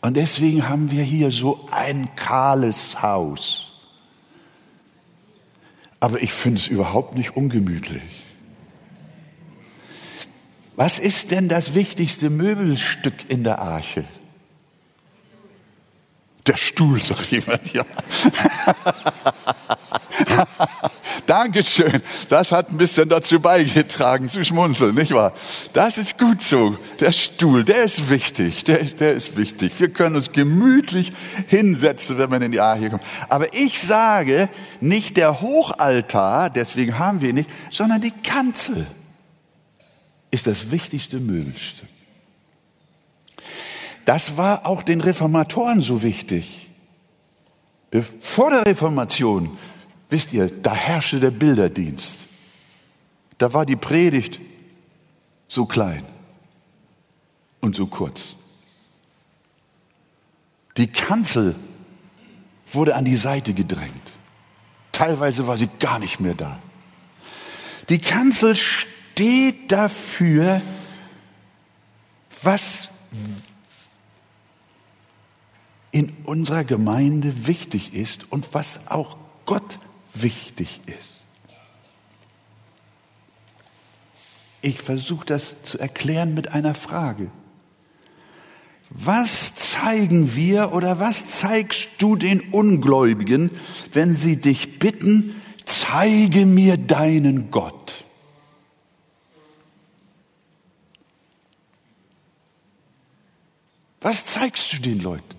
Und 0.00 0.16
deswegen 0.16 0.68
haben 0.68 0.90
wir 0.90 1.02
hier 1.02 1.30
so 1.30 1.68
ein 1.70 2.14
kahles 2.14 3.02
Haus. 3.02 3.66
Aber 6.00 6.22
ich 6.22 6.32
finde 6.32 6.60
es 6.60 6.68
überhaupt 6.68 7.16
nicht 7.16 7.36
ungemütlich. 7.36 8.24
Was 10.76 11.00
ist 11.00 11.32
denn 11.32 11.48
das 11.48 11.74
wichtigste 11.74 12.30
Möbelstück 12.30 13.28
in 13.28 13.42
der 13.42 13.58
Arche? 13.58 14.04
Der 16.46 16.56
Stuhl, 16.56 17.00
sagt 17.00 17.32
jemand, 17.32 17.72
ja. 17.74 17.84
Dankeschön. 21.26 22.02
Das 22.28 22.52
hat 22.52 22.70
ein 22.70 22.78
bisschen 22.78 23.08
dazu 23.08 23.40
beigetragen, 23.40 24.28
zu 24.28 24.44
schmunzeln, 24.44 24.94
nicht 24.94 25.12
wahr? 25.12 25.32
Das 25.72 25.98
ist 25.98 26.18
gut 26.18 26.42
so. 26.42 26.76
Der 27.00 27.12
Stuhl, 27.12 27.64
der 27.64 27.84
ist 27.84 28.10
wichtig. 28.10 28.64
Der 28.64 28.80
ist, 28.80 29.00
der 29.00 29.14
ist 29.14 29.36
wichtig. 29.36 29.72
Wir 29.78 29.90
können 29.90 30.16
uns 30.16 30.32
gemütlich 30.32 31.12
hinsetzen, 31.46 32.18
wenn 32.18 32.30
wir 32.30 32.40
in 32.40 32.52
die 32.52 32.60
A 32.60 32.74
hier 32.74 32.90
kommen. 32.90 33.02
Aber 33.28 33.52
ich 33.54 33.80
sage, 33.80 34.48
nicht 34.80 35.16
der 35.16 35.40
Hochaltar, 35.40 36.50
deswegen 36.50 36.98
haben 36.98 37.20
wir 37.20 37.30
ihn 37.30 37.36
nicht, 37.36 37.50
sondern 37.70 38.00
die 38.00 38.12
Kanzel 38.12 38.86
ist 40.30 40.46
das 40.46 40.70
wichtigste 40.70 41.20
Möbelstück. 41.20 41.88
Das 44.04 44.36
war 44.38 44.66
auch 44.66 44.82
den 44.82 45.00
Reformatoren 45.02 45.82
so 45.82 46.02
wichtig. 46.02 46.70
Vor 48.20 48.50
der 48.50 48.66
Reformation, 48.66 49.58
wisst 50.10 50.32
ihr, 50.32 50.48
da 50.48 50.74
herrschte 50.74 51.20
der 51.20 51.30
Bilderdienst. 51.30 52.24
Da 53.38 53.52
war 53.52 53.66
die 53.66 53.76
Predigt 53.76 54.40
so 55.48 55.66
klein 55.66 56.04
und 57.60 57.76
so 57.76 57.86
kurz. 57.86 58.34
Die 60.76 60.86
Kanzel 60.86 61.54
wurde 62.72 62.94
an 62.94 63.04
die 63.04 63.16
Seite 63.16 63.52
gedrängt. 63.54 64.12
Teilweise 64.92 65.46
war 65.46 65.56
sie 65.56 65.68
gar 65.78 65.98
nicht 65.98 66.20
mehr 66.20 66.34
da. 66.34 66.58
Die 67.88 67.98
Kanzel 67.98 68.54
steht 68.54 69.72
dafür, 69.72 70.60
was 72.42 72.88
in 75.90 76.12
unserer 76.24 76.64
Gemeinde 76.64 77.46
wichtig 77.46 77.94
ist 77.94 78.30
und 78.30 78.48
was 78.52 78.80
auch 78.88 79.16
Gott 79.46 79.78
wichtig 80.22 80.80
ist. 80.86 81.18
Ich 84.60 84.80
versuche 84.80 85.26
das 85.26 85.62
zu 85.62 85.78
erklären 85.78 86.34
mit 86.34 86.52
einer 86.52 86.74
Frage. 86.74 87.30
Was 88.90 89.54
zeigen 89.54 90.34
wir 90.34 90.72
oder 90.72 90.98
was 90.98 91.26
zeigst 91.26 91.90
du 91.98 92.16
den 92.16 92.40
Ungläubigen, 92.52 93.50
wenn 93.92 94.14
sie 94.14 94.36
dich 94.36 94.78
bitten, 94.78 95.40
zeige 95.64 96.46
mir 96.46 96.76
deinen 96.76 97.50
Gott? 97.50 98.04
Was 104.00 104.24
zeigst 104.24 104.72
du 104.72 104.78
den 104.78 105.00
Leuten? 105.00 105.36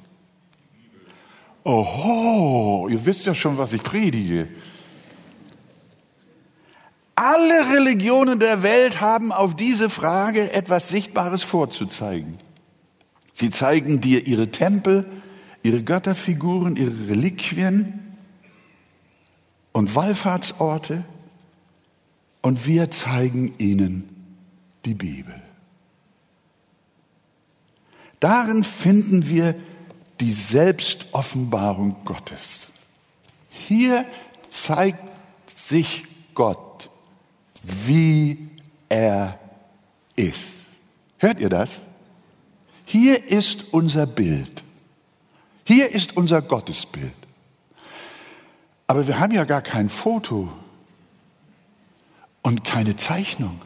Oho, 1.64 2.88
ihr 2.90 3.06
wisst 3.06 3.26
ja 3.26 3.34
schon, 3.34 3.58
was 3.58 3.74
ich 3.74 3.82
predige. 3.82 4.48
Alle 7.22 7.70
Religionen 7.76 8.40
der 8.40 8.64
Welt 8.64 9.02
haben 9.02 9.34
auf 9.34 9.54
diese 9.54 9.90
Frage 9.90 10.54
etwas 10.54 10.88
Sichtbares 10.88 11.44
vorzuzeigen. 11.44 12.38
Sie 13.34 13.50
zeigen 13.50 14.00
dir 14.00 14.26
ihre 14.26 14.52
Tempel, 14.52 15.06
ihre 15.62 15.84
Götterfiguren, 15.84 16.78
ihre 16.78 17.10
Reliquien 17.10 18.16
und 19.74 19.96
Wallfahrtsorte 19.96 21.04
und 22.42 22.66
wir 22.66 22.90
zeigen 22.90 23.54
ihnen 23.58 24.08
die 24.86 24.94
Bibel. 24.94 25.36
Darin 28.22 28.64
finden 28.64 29.28
wir 29.28 29.56
die 30.22 30.32
Selbstoffenbarung 30.32 31.98
Gottes. 32.06 32.68
Hier 33.50 34.06
zeigt 34.50 35.04
sich 35.54 36.06
Gott, 36.34 36.89
wie 37.64 38.50
er 38.88 39.40
ist. 40.16 40.66
Hört 41.20 41.40
ihr 41.40 41.50
das? 41.50 41.82
Hier 42.86 43.28
ist 43.28 43.74
unser 43.74 44.06
Bild. 44.06 44.64
Hier 45.66 45.92
ist 45.92 46.18
unser 46.18 46.42
Gottesbild. 46.42 47.14
Aber 48.88 49.08
wir 49.08 49.20
haben 49.20 49.34
ja 49.34 49.44
gar 49.44 49.62
kein 49.62 49.90
Foto 49.90 50.52
und 52.42 52.64
keine 52.64 52.96
Zeichnung. 52.96 53.62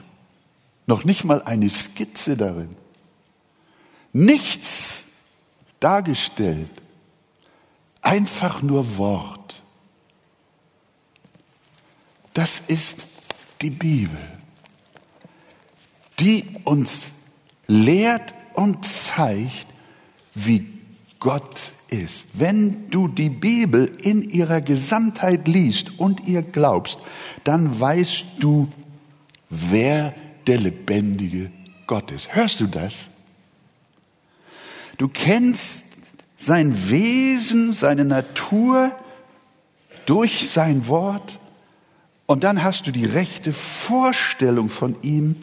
Noch 0.86 1.06
nicht 1.06 1.24
mal 1.24 1.42
eine 1.44 1.70
Skizze 1.70 2.36
darin. 2.36 2.76
Nichts 4.12 5.06
dargestellt. 5.80 6.70
Einfach 8.02 8.62
nur 8.62 8.98
Wort. 8.98 9.62
Das 12.34 12.60
ist 12.60 13.06
die 13.64 13.70
Bibel, 13.70 14.20
die 16.20 16.44
uns 16.66 17.08
lehrt 17.66 18.34
und 18.54 18.86
zeigt, 18.86 19.68
wie 20.36 20.68
Gott 21.20 21.72
ist. 21.90 22.28
Wenn 22.34 22.90
du 22.90 23.08
die 23.08 23.30
Bibel 23.30 23.90
in 24.02 24.30
ihrer 24.30 24.62
Gesamtheit 24.62 25.48
liest 25.48 25.98
und 26.00 26.28
ihr 26.28 26.42
glaubst, 26.42 26.98
dann 27.44 27.80
weißt 27.80 28.26
du, 28.40 28.68
wer 29.50 30.14
der 30.48 30.60
lebendige 30.60 31.50
Gott 31.88 32.12
ist. 32.12 32.36
Hörst 32.36 32.60
du 32.60 32.68
das? 32.68 33.06
Du 34.98 35.08
kennst 35.08 35.86
sein 36.38 36.90
Wesen, 36.90 37.72
seine 37.72 38.04
Natur 38.04 38.92
durch 40.06 40.50
sein 40.50 40.88
Wort 40.88 41.40
und 42.26 42.44
dann 42.44 42.64
hast 42.64 42.88
du 42.88 42.92
die 42.92 43.06
rechte 43.06 43.54
Vorstellung 43.54 44.70
von 44.70 44.96
ihm, 45.02 45.36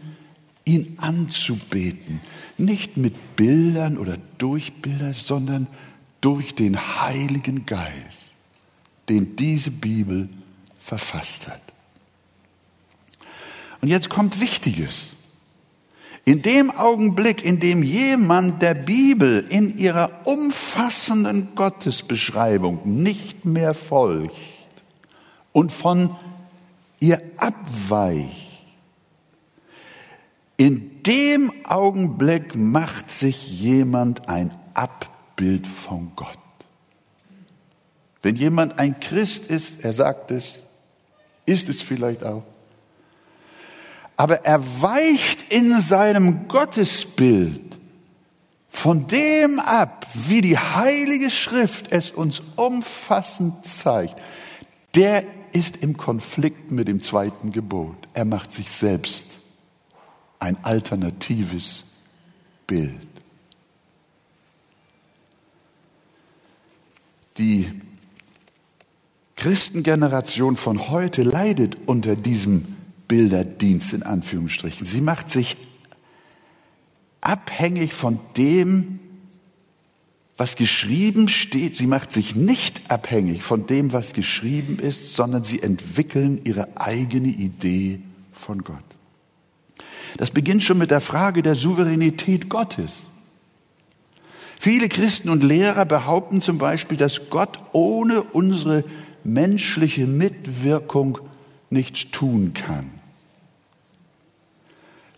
ihn 0.64 0.97
anzubeten. 0.99 2.21
Nicht 2.57 2.97
mit 2.97 3.37
Bildern 3.37 3.99
oder 3.99 4.19
durch 4.38 4.75
Bilder, 4.75 5.14
sondern 5.14 5.66
durch 6.21 6.55
den 6.55 6.79
Heiligen 7.01 7.66
Geist, 7.66 8.31
den 9.09 9.37
diese 9.37 9.71
Bibel 9.71 10.29
verfasst 10.79 11.49
hat. 11.49 11.62
Und 13.81 13.88
jetzt 13.88 14.09
kommt 14.09 14.40
Wichtiges. 14.40 15.12
In 16.27 16.43
dem 16.43 16.71
Augenblick, 16.71 17.43
in 17.43 17.61
dem 17.61 17.83
jemand 17.83 18.61
der 18.61 18.75
Bibel 18.75 19.45
in 19.49 19.79
ihrer 19.79 20.27
umfassenden 20.27 21.55
Gottesbeschreibung 21.55 22.81
nicht 22.85 23.47
mehr 23.47 23.73
folgt 23.73 24.37
und 25.53 25.73
von 25.73 26.14
ihr 27.01 27.21
abweicht, 27.37 28.65
in 30.57 31.03
dem 31.03 31.51
Augenblick 31.65 32.55
macht 32.55 33.11
sich 33.11 33.61
jemand 33.61 34.29
ein 34.29 34.55
Abbild 34.75 35.67
von 35.67 36.13
Gott. 36.15 36.37
Wenn 38.23 38.37
jemand 38.37 38.79
ein 38.79 39.01
Christ 39.01 39.47
ist, 39.47 39.83
er 39.83 39.95
sagt 39.95 40.31
es, 40.31 40.59
ist 41.47 41.71
es 41.71 41.81
vielleicht 41.81 42.23
auch, 42.23 42.43
aber 44.19 44.45
er 44.45 44.63
weicht 44.83 45.51
in 45.51 45.81
seinem 45.81 46.47
Gottesbild 46.47 47.79
von 48.69 49.07
dem 49.07 49.59
ab, 49.59 50.07
wie 50.13 50.43
die 50.43 50.59
Heilige 50.59 51.31
Schrift 51.31 51.91
es 51.91 52.11
uns 52.11 52.43
umfassend 52.57 53.65
zeigt. 53.65 54.17
Der 54.94 55.24
ist 55.53 55.79
im 55.79 55.96
Konflikt 55.96 56.70
mit 56.70 56.88
dem 56.88 57.03
zweiten 57.03 57.53
Gebot. 57.53 57.96
Er 58.12 58.24
macht 58.24 58.53
sich 58.53 58.70
selbst 58.70 59.26
ein 60.38 60.57
alternatives 60.64 61.85
Bild. 62.66 63.00
Die 67.38 67.70
Christengeneration 69.37 70.57
von 70.57 70.90
heute 70.90 71.22
leidet 71.22 71.76
unter 71.87 72.16
diesem 72.16 72.76
Bilderdienst 73.09 73.92
in 73.92 74.03
Anführungsstrichen. 74.03 74.87
Sie 74.87 75.00
macht 75.00 75.31
sich 75.31 75.57
abhängig 77.20 77.94
von 77.94 78.18
dem, 78.37 79.00
was 80.40 80.57
geschrieben 80.57 81.29
steht. 81.29 81.76
Sie 81.76 81.87
macht 81.87 82.12
sich 82.12 82.35
nicht 82.35 82.90
abhängig 82.90 83.42
von 83.42 83.66
dem, 83.66 83.92
was 83.92 84.14
geschrieben 84.14 84.79
ist, 84.79 85.14
sondern 85.14 85.44
sie 85.44 85.62
entwickeln 85.62 86.40
ihre 86.44 86.81
eigene 86.81 87.29
Idee 87.29 88.00
von 88.33 88.64
Gott. 88.64 88.83
Das 90.16 90.31
beginnt 90.31 90.62
schon 90.62 90.79
mit 90.79 90.90
der 90.90 91.03
Frage 91.03 91.42
der 91.42 91.57
Souveränität 91.57 92.48
Gottes. 92.48 93.03
Viele 94.59 94.88
Christen 94.88 95.29
und 95.29 95.44
Lehrer 95.44 95.85
behaupten 95.85 96.40
zum 96.40 96.57
Beispiel, 96.57 96.96
dass 96.96 97.29
Gott 97.29 97.59
ohne 97.72 98.22
unsere 98.22 98.85
menschliche 99.22 100.07
Mitwirkung 100.07 101.18
nichts 101.68 102.11
tun 102.12 102.55
kann. 102.55 102.90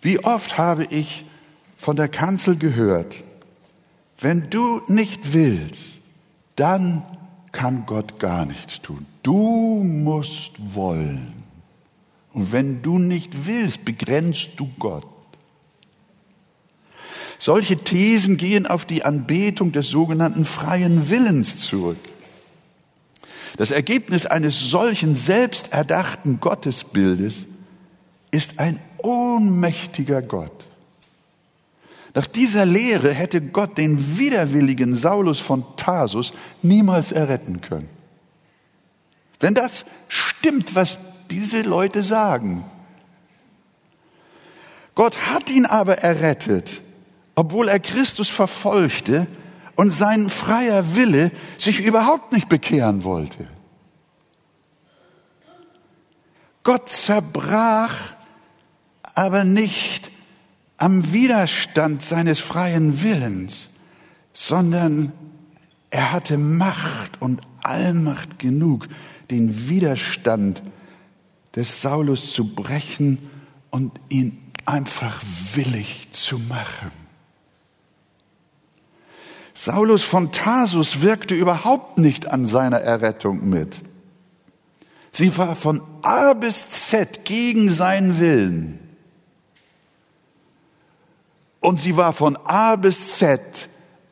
Wie 0.01 0.19
oft 0.25 0.59
habe 0.59 0.85
ich 0.91 1.25
von 1.77 1.95
der 1.95 2.09
Kanzel 2.09 2.57
gehört, 2.57 3.23
wenn 4.23 4.51
du 4.51 4.81
nicht 4.89 5.33
willst, 5.33 6.03
dann 6.57 7.03
kann 7.53 7.85
Gott 7.87 8.19
gar 8.19 8.47
nichts 8.47 8.81
tun. 8.81 9.07
Du 9.23 9.83
musst 9.83 10.75
wollen. 10.75 11.43
Und 12.33 12.53
wenn 12.53 12.83
du 12.83 12.99
nicht 12.99 13.47
willst, 13.47 13.85
begrenzt 13.85 14.53
du 14.57 14.71
Gott. 14.79 15.07
Solche 17.39 17.77
Thesen 17.77 18.37
gehen 18.37 18.67
auf 18.67 18.85
die 18.87 19.05
Anbetung 19.05 19.73
des 19.73 19.89
sogenannten 19.89 20.45
freien 20.45 21.11
Willens 21.11 21.59
zurück. 21.59 21.99
Das 23.57 23.71
Ergebnis 23.71 24.27
eines 24.27 24.59
solchen 24.61 25.15
selbsterdachten 25.17 26.41
Gottesbildes 26.41 27.47
ist 28.31 28.59
ein 28.59 28.79
ohnmächtiger 28.99 30.23
Gott. 30.23 30.62
Nach 32.15 32.27
dieser 32.27 32.67
Lehre 32.67 33.13
hätte 33.13 33.41
Gott 33.41 33.79
den 33.79 34.19
widerwilligen 34.19 34.95
Saulus 34.95 35.41
von 35.41 35.65
Tarsus 35.77 36.35
niemals 36.61 37.11
erretten 37.11 37.61
können. 37.61 37.89
Wenn 39.41 39.55
das 39.55 39.87
stimmt, 40.09 40.75
was 40.75 40.99
diese 41.31 41.63
Leute 41.63 42.03
sagen. 42.03 42.65
Gott 44.95 45.17
hat 45.33 45.49
ihn 45.49 45.65
aber 45.65 45.99
errettet, 45.99 46.83
obwohl 47.35 47.69
er 47.69 47.81
Christus 47.81 48.29
verfolgte 48.29 49.27
und 49.75 49.91
sein 49.91 50.29
freier 50.29 50.95
Wille 50.95 51.31
sich 51.57 51.81
überhaupt 51.81 52.33
nicht 52.33 52.51
bekehren 52.51 53.05
wollte. 53.05 53.47
Gott 56.63 56.91
zerbrach 56.91 57.97
aber 59.15 59.45
nicht 59.45 60.11
am 60.83 61.13
Widerstand 61.13 62.03
seines 62.03 62.41
freien 62.41 63.05
Willens, 63.05 63.69
sondern 64.33 65.13
er 65.91 66.11
hatte 66.11 66.39
Macht 66.39 67.23
und 67.23 67.41
Allmacht 67.63 68.41
genug, 68.41 68.89
den 69.31 69.69
Widerstand 69.69 70.61
des 71.55 71.83
Saulus 71.83 72.33
zu 72.33 72.53
brechen 72.53 73.19
und 73.71 73.93
ihn 74.09 74.37
einfach 74.67 75.23
willig 75.55 76.09
zu 76.11 76.41
machen. 76.41 76.91
Saulus 79.55 80.03
von 80.03 80.33
Tarsus 80.33 81.01
wirkte 81.01 81.37
überhaupt 81.37 81.99
nicht 81.99 82.27
an 82.27 82.45
seiner 82.45 82.79
Errettung 82.79 83.49
mit. 83.49 83.77
Sie 85.13 85.39
war 85.39 85.55
von 85.55 85.81
A 86.03 86.33
bis 86.33 86.69
Z 86.71 87.25
gegen 87.25 87.71
seinen 87.73 88.19
Willen. 88.19 88.82
Und 91.63 91.81
sie 91.81 91.97
war 91.97 92.13
von 92.13 92.37
A 92.45 92.77
bis 92.77 93.17
Z 93.17 93.41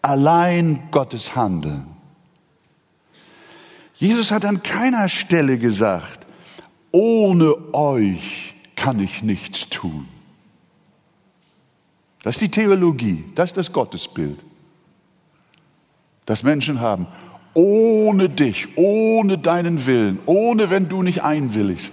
allein 0.00 0.88
Gottes 0.90 1.36
Handeln. 1.36 1.86
Jesus 3.94 4.30
hat 4.30 4.46
an 4.46 4.62
keiner 4.62 5.08
Stelle 5.08 5.58
gesagt, 5.58 6.20
ohne 6.92 7.74
euch 7.74 8.54
kann 8.76 8.98
ich 9.00 9.22
nichts 9.22 9.68
tun. 9.68 10.08
Das 12.22 12.36
ist 12.36 12.40
die 12.40 12.50
Theologie, 12.50 13.24
das 13.34 13.50
ist 13.50 13.56
das 13.56 13.72
Gottesbild, 13.72 14.38
das 16.26 16.42
Menschen 16.42 16.80
haben. 16.80 17.08
Ohne 17.52 18.28
dich, 18.28 18.68
ohne 18.76 19.38
deinen 19.38 19.86
Willen, 19.86 20.20
ohne 20.24 20.70
wenn 20.70 20.88
du 20.88 21.02
nicht 21.02 21.24
einwilligst, 21.24 21.92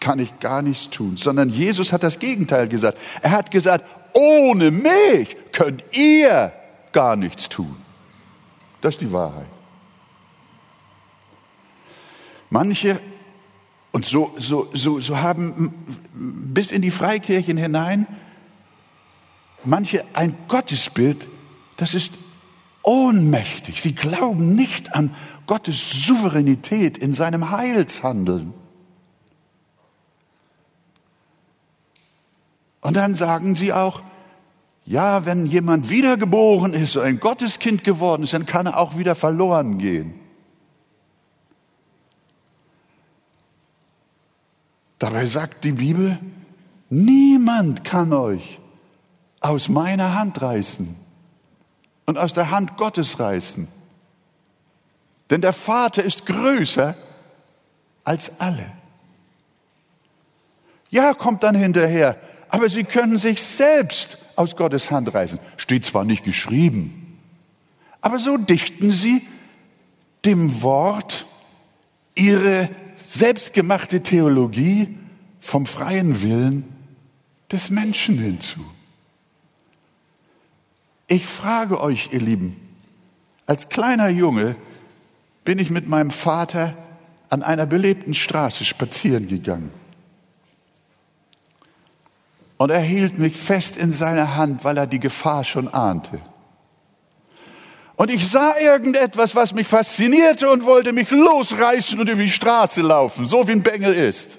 kann 0.00 0.18
ich 0.18 0.40
gar 0.40 0.62
nichts 0.62 0.90
tun. 0.90 1.16
Sondern 1.16 1.50
Jesus 1.50 1.92
hat 1.92 2.02
das 2.02 2.18
Gegenteil 2.18 2.68
gesagt. 2.68 2.98
Er 3.22 3.30
hat 3.32 3.50
gesagt, 3.50 3.84
ohne 4.14 4.70
mich 4.70 5.36
könnt 5.52 5.84
ihr 5.92 6.52
gar 6.92 7.16
nichts 7.16 7.48
tun. 7.48 7.76
Das 8.80 8.94
ist 8.94 9.02
die 9.02 9.12
Wahrheit. 9.12 9.46
Manche, 12.48 12.98
und 13.92 14.04
so, 14.04 14.34
so, 14.38 14.68
so, 14.72 15.00
so 15.00 15.18
haben 15.18 15.72
bis 16.14 16.72
in 16.72 16.82
die 16.82 16.90
Freikirchen 16.90 17.56
hinein, 17.56 18.06
manche 19.64 20.04
ein 20.14 20.34
Gottesbild, 20.48 21.26
das 21.76 21.94
ist 21.94 22.12
ohnmächtig. 22.82 23.80
Sie 23.80 23.92
glauben 23.92 24.56
nicht 24.56 24.94
an 24.94 25.14
Gottes 25.46 26.04
Souveränität 26.06 26.98
in 26.98 27.12
seinem 27.12 27.50
Heilshandeln. 27.50 28.54
Und 32.80 32.96
dann 32.96 33.14
sagen 33.14 33.54
sie 33.54 33.72
auch, 33.72 34.02
ja, 34.84 35.26
wenn 35.26 35.46
jemand 35.46 35.90
wiedergeboren 35.90 36.74
ist 36.74 36.96
und 36.96 37.04
ein 37.04 37.20
Gotteskind 37.20 37.84
geworden 37.84 38.22
ist, 38.22 38.32
dann 38.32 38.46
kann 38.46 38.66
er 38.66 38.78
auch 38.78 38.96
wieder 38.96 39.14
verloren 39.14 39.78
gehen. 39.78 40.14
Dabei 44.98 45.26
sagt 45.26 45.64
die 45.64 45.72
Bibel, 45.72 46.18
niemand 46.88 47.84
kann 47.84 48.12
euch 48.12 48.58
aus 49.40 49.68
meiner 49.68 50.14
Hand 50.14 50.42
reißen 50.42 50.94
und 52.06 52.18
aus 52.18 52.34
der 52.34 52.50
Hand 52.50 52.76
Gottes 52.76 53.18
reißen. 53.18 53.68
Denn 55.30 55.40
der 55.40 55.52
Vater 55.52 56.02
ist 56.02 56.26
größer 56.26 56.96
als 58.04 58.40
alle. 58.40 58.72
Ja, 60.90 61.14
kommt 61.14 61.44
dann 61.44 61.54
hinterher, 61.54 62.16
aber 62.50 62.68
sie 62.68 62.84
können 62.84 63.18
sich 63.18 63.42
selbst 63.42 64.18
aus 64.36 64.56
Gottes 64.56 64.90
Hand 64.90 65.12
reißen. 65.14 65.38
Steht 65.56 65.84
zwar 65.84 66.04
nicht 66.04 66.24
geschrieben, 66.24 67.18
aber 68.00 68.18
so 68.18 68.36
dichten 68.36 68.92
sie 68.92 69.22
dem 70.24 70.62
Wort 70.62 71.26
ihre 72.14 72.68
selbstgemachte 72.96 74.02
Theologie 74.02 74.98
vom 75.40 75.66
freien 75.66 76.22
Willen 76.22 76.64
des 77.50 77.70
Menschen 77.70 78.18
hinzu. 78.18 78.60
Ich 81.06 81.26
frage 81.26 81.80
euch, 81.80 82.10
ihr 82.12 82.20
Lieben, 82.20 82.56
als 83.46 83.68
kleiner 83.68 84.08
Junge 84.08 84.54
bin 85.44 85.58
ich 85.58 85.70
mit 85.70 85.88
meinem 85.88 86.10
Vater 86.10 86.76
an 87.30 87.42
einer 87.42 87.66
belebten 87.66 88.14
Straße 88.14 88.64
spazieren 88.64 89.26
gegangen. 89.26 89.70
Und 92.60 92.68
er 92.68 92.80
hielt 92.80 93.18
mich 93.18 93.34
fest 93.34 93.78
in 93.78 93.90
seiner 93.90 94.36
Hand, 94.36 94.64
weil 94.64 94.76
er 94.76 94.86
die 94.86 95.00
Gefahr 95.00 95.44
schon 95.44 95.66
ahnte. 95.68 96.20
Und 97.96 98.10
ich 98.10 98.28
sah 98.28 98.54
irgendetwas, 98.58 99.34
was 99.34 99.54
mich 99.54 99.66
faszinierte 99.66 100.50
und 100.50 100.66
wollte 100.66 100.92
mich 100.92 101.10
losreißen 101.10 101.98
und 101.98 102.06
über 102.06 102.20
die 102.20 102.28
Straße 102.28 102.82
laufen, 102.82 103.26
so 103.26 103.48
wie 103.48 103.52
ein 103.52 103.62
Bengel 103.62 103.94
ist. 103.94 104.36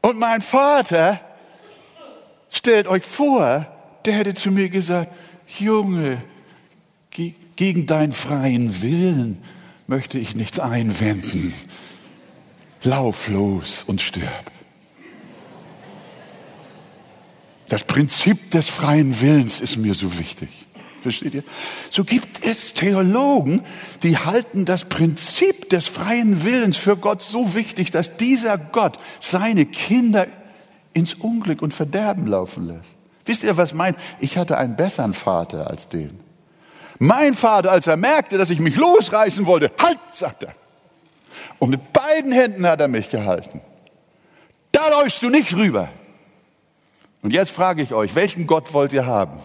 Und 0.00 0.16
mein 0.16 0.42
Vater, 0.42 1.20
stellt 2.50 2.86
euch 2.86 3.04
vor, 3.04 3.66
der 4.04 4.14
hätte 4.14 4.34
zu 4.34 4.52
mir 4.52 4.68
gesagt, 4.68 5.10
Junge, 5.58 6.22
gegen 7.56 7.86
deinen 7.86 8.12
freien 8.12 8.80
Willen 8.80 9.42
möchte 9.88 10.20
ich 10.20 10.36
nichts 10.36 10.60
einwenden 10.60 11.52
lauf 12.82 13.28
los 13.28 13.84
und 13.86 14.00
stirb. 14.00 14.50
Das 17.68 17.84
Prinzip 17.84 18.50
des 18.50 18.68
freien 18.68 19.20
Willens 19.20 19.60
ist 19.60 19.76
mir 19.76 19.94
so 19.94 20.18
wichtig. 20.18 20.48
Versteht 21.02 21.34
ihr? 21.34 21.44
So 21.88 22.04
gibt 22.04 22.44
es 22.44 22.74
Theologen, 22.74 23.64
die 24.02 24.18
halten 24.18 24.64
das 24.64 24.84
Prinzip 24.84 25.70
des 25.70 25.88
freien 25.88 26.44
Willens 26.44 26.76
für 26.76 26.96
Gott 26.96 27.22
so 27.22 27.54
wichtig, 27.54 27.90
dass 27.90 28.16
dieser 28.16 28.58
Gott 28.58 28.98
seine 29.18 29.66
Kinder 29.66 30.26
ins 30.92 31.14
Unglück 31.14 31.62
und 31.62 31.72
Verderben 31.72 32.26
laufen 32.26 32.66
lässt. 32.66 32.90
Wisst 33.24 33.44
ihr, 33.44 33.56
was 33.56 33.74
meint? 33.74 33.96
Ich 34.18 34.36
hatte 34.36 34.58
einen 34.58 34.76
besseren 34.76 35.14
Vater 35.14 35.70
als 35.70 35.88
den. 35.88 36.18
Mein 36.98 37.34
Vater, 37.34 37.70
als 37.70 37.86
er 37.86 37.96
merkte, 37.96 38.36
dass 38.36 38.50
ich 38.50 38.60
mich 38.60 38.76
losreißen 38.76 39.46
wollte, 39.46 39.70
halt, 39.80 39.98
sagt 40.12 40.42
er. 40.42 40.54
Und 41.58 41.70
mit 41.70 41.92
beiden 41.92 42.32
Händen 42.32 42.66
hat 42.66 42.80
er 42.80 42.88
mich 42.88 43.10
gehalten. 43.10 43.60
Da 44.72 44.88
läufst 44.88 45.22
du 45.22 45.28
nicht 45.28 45.54
rüber. 45.56 45.88
Und 47.22 47.32
jetzt 47.32 47.50
frage 47.50 47.82
ich 47.82 47.92
euch, 47.92 48.14
welchen 48.14 48.46
Gott 48.46 48.72
wollt 48.72 48.92
ihr 48.92 49.06
haben? 49.06 49.40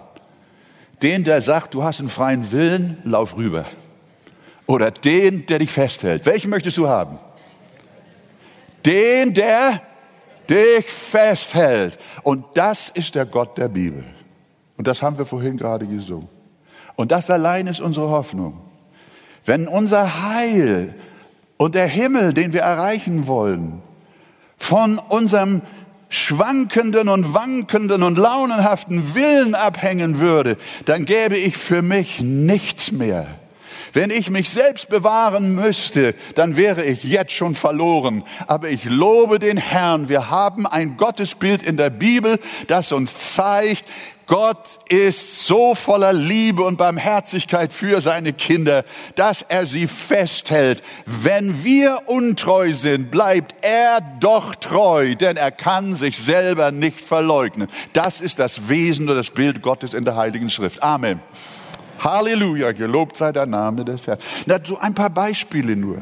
Den, 1.01 1.23
der 1.23 1.41
sagt, 1.41 1.73
du 1.73 1.83
hast 1.83 1.99
einen 1.99 2.09
freien 2.09 2.51
Willen, 2.51 2.97
lauf 3.03 3.35
rüber. 3.35 3.65
Oder 4.65 4.91
den, 4.91 5.45
der 5.45 5.59
dich 5.59 5.71
festhält. 5.71 6.25
Welchen 6.25 6.49
möchtest 6.49 6.77
du 6.77 6.87
haben? 6.87 7.19
Den, 8.85 9.33
der 9.33 9.81
dich 10.49 10.85
festhält. 10.85 11.97
Und 12.23 12.45
das 12.53 12.89
ist 12.89 13.15
der 13.15 13.25
Gott 13.25 13.57
der 13.57 13.67
Bibel. 13.67 14.05
Und 14.77 14.87
das 14.87 15.01
haben 15.01 15.17
wir 15.17 15.25
vorhin 15.25 15.57
gerade 15.57 15.85
gesungen. 15.85 16.29
Und 16.95 17.11
das 17.11 17.29
allein 17.29 17.67
ist 17.67 17.81
unsere 17.81 18.09
Hoffnung. 18.09 18.61
Wenn 19.43 19.67
unser 19.67 20.23
Heil 20.23 20.95
und 21.57 21.75
der 21.75 21.87
Himmel, 21.87 22.33
den 22.33 22.53
wir 22.53 22.61
erreichen 22.61 23.27
wollen, 23.27 23.81
von 24.57 24.99
unserem 24.99 25.61
schwankenden 26.09 27.09
und 27.09 27.33
wankenden 27.33 28.03
und 28.03 28.17
launenhaften 28.17 29.15
Willen 29.15 29.55
abhängen 29.55 30.19
würde, 30.19 30.57
dann 30.85 31.05
gäbe 31.05 31.37
ich 31.37 31.57
für 31.57 31.81
mich 31.81 32.21
nichts 32.21 32.91
mehr. 32.91 33.27
Wenn 33.95 34.09
ich 34.09 34.29
mich 34.29 34.49
selbst 34.49 34.89
bewahren 34.89 35.55
müsste, 35.55 36.15
dann 36.35 36.57
wäre 36.57 36.83
ich 36.83 37.05
jetzt 37.05 37.31
schon 37.31 37.55
verloren. 37.55 38.23
Aber 38.45 38.67
ich 38.67 38.83
lobe 38.83 39.39
den 39.39 39.55
Herrn. 39.55 40.09
Wir 40.09 40.29
haben 40.29 40.67
ein 40.67 40.97
Gottesbild 40.97 41.63
in 41.63 41.77
der 41.77 41.91
Bibel, 41.91 42.39
das 42.67 42.91
uns 42.91 43.33
zeigt, 43.35 43.85
Gott 44.27 44.79
ist 44.89 45.45
so 45.45 45.75
voller 45.75 46.11
Liebe 46.11 46.63
und 46.63 46.77
Barmherzigkeit 46.77 47.71
für 47.71 48.01
seine 48.01 48.33
Kinder, 48.33 48.83
dass 49.15 49.43
er 49.43 49.65
sie 49.65 49.87
festhält. 49.87 50.81
Wenn 51.05 51.63
wir 51.63 52.03
untreu 52.07 52.73
sind, 52.73 53.11
bleibt 53.11 53.55
er 53.61 54.01
doch 54.19 54.55
treu, 54.55 55.15
denn 55.15 55.37
er 55.37 55.51
kann 55.51 55.95
sich 55.95 56.17
selber 56.17 56.71
nicht 56.71 57.01
verleugnen. 57.01 57.67
Das 57.93 58.21
ist 58.21 58.39
das 58.39 58.67
Wesen 58.67 59.05
oder 59.05 59.17
das 59.17 59.29
Bild 59.29 59.61
Gottes 59.61 59.93
in 59.93 60.05
der 60.05 60.15
Heiligen 60.15 60.49
Schrift. 60.49 60.81
Amen. 60.81 61.19
Halleluja, 61.99 62.71
gelobt 62.71 63.17
sei 63.17 63.31
der 63.31 63.45
Name 63.45 63.85
des 63.85 64.07
Herrn. 64.07 64.19
Na, 64.45 64.57
so 64.63 64.77
ein 64.77 64.93
paar 64.95 65.09
Beispiele 65.09 65.75
nur, 65.75 66.01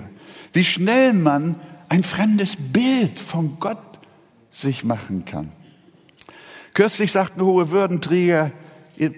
wie 0.53 0.63
schnell 0.63 1.13
man 1.13 1.55
ein 1.89 2.03
fremdes 2.03 2.55
Bild 2.57 3.19
von 3.19 3.57
Gott 3.59 3.77
sich 4.49 4.83
machen 4.83 5.25
kann. 5.25 5.51
Kürzlich 6.73 7.11
sagten 7.11 7.41
hohe 7.43 7.69
Würdenträger 7.69 8.51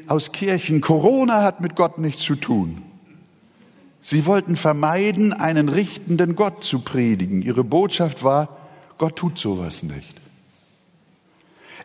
aus 0.08 0.32
Kirchen, 0.32 0.82
Corona 0.82 1.41
hat 1.41 1.62
mit 1.62 1.76
Gott 1.76 1.98
nichts 1.98 2.22
zu 2.22 2.36
tun. 2.36 2.82
Sie 4.02 4.26
wollten 4.26 4.56
vermeiden, 4.56 5.34
einen 5.34 5.70
richtenden 5.70 6.36
Gott 6.36 6.63
zu 6.63 6.80
predigen. 6.80 7.41
Ihre 7.41 7.63
Botschaft 7.63 8.24
war, 8.24 8.50
Gott 8.98 9.15
tut 9.15 9.39
sowas 9.39 9.84
nicht. 9.84 10.13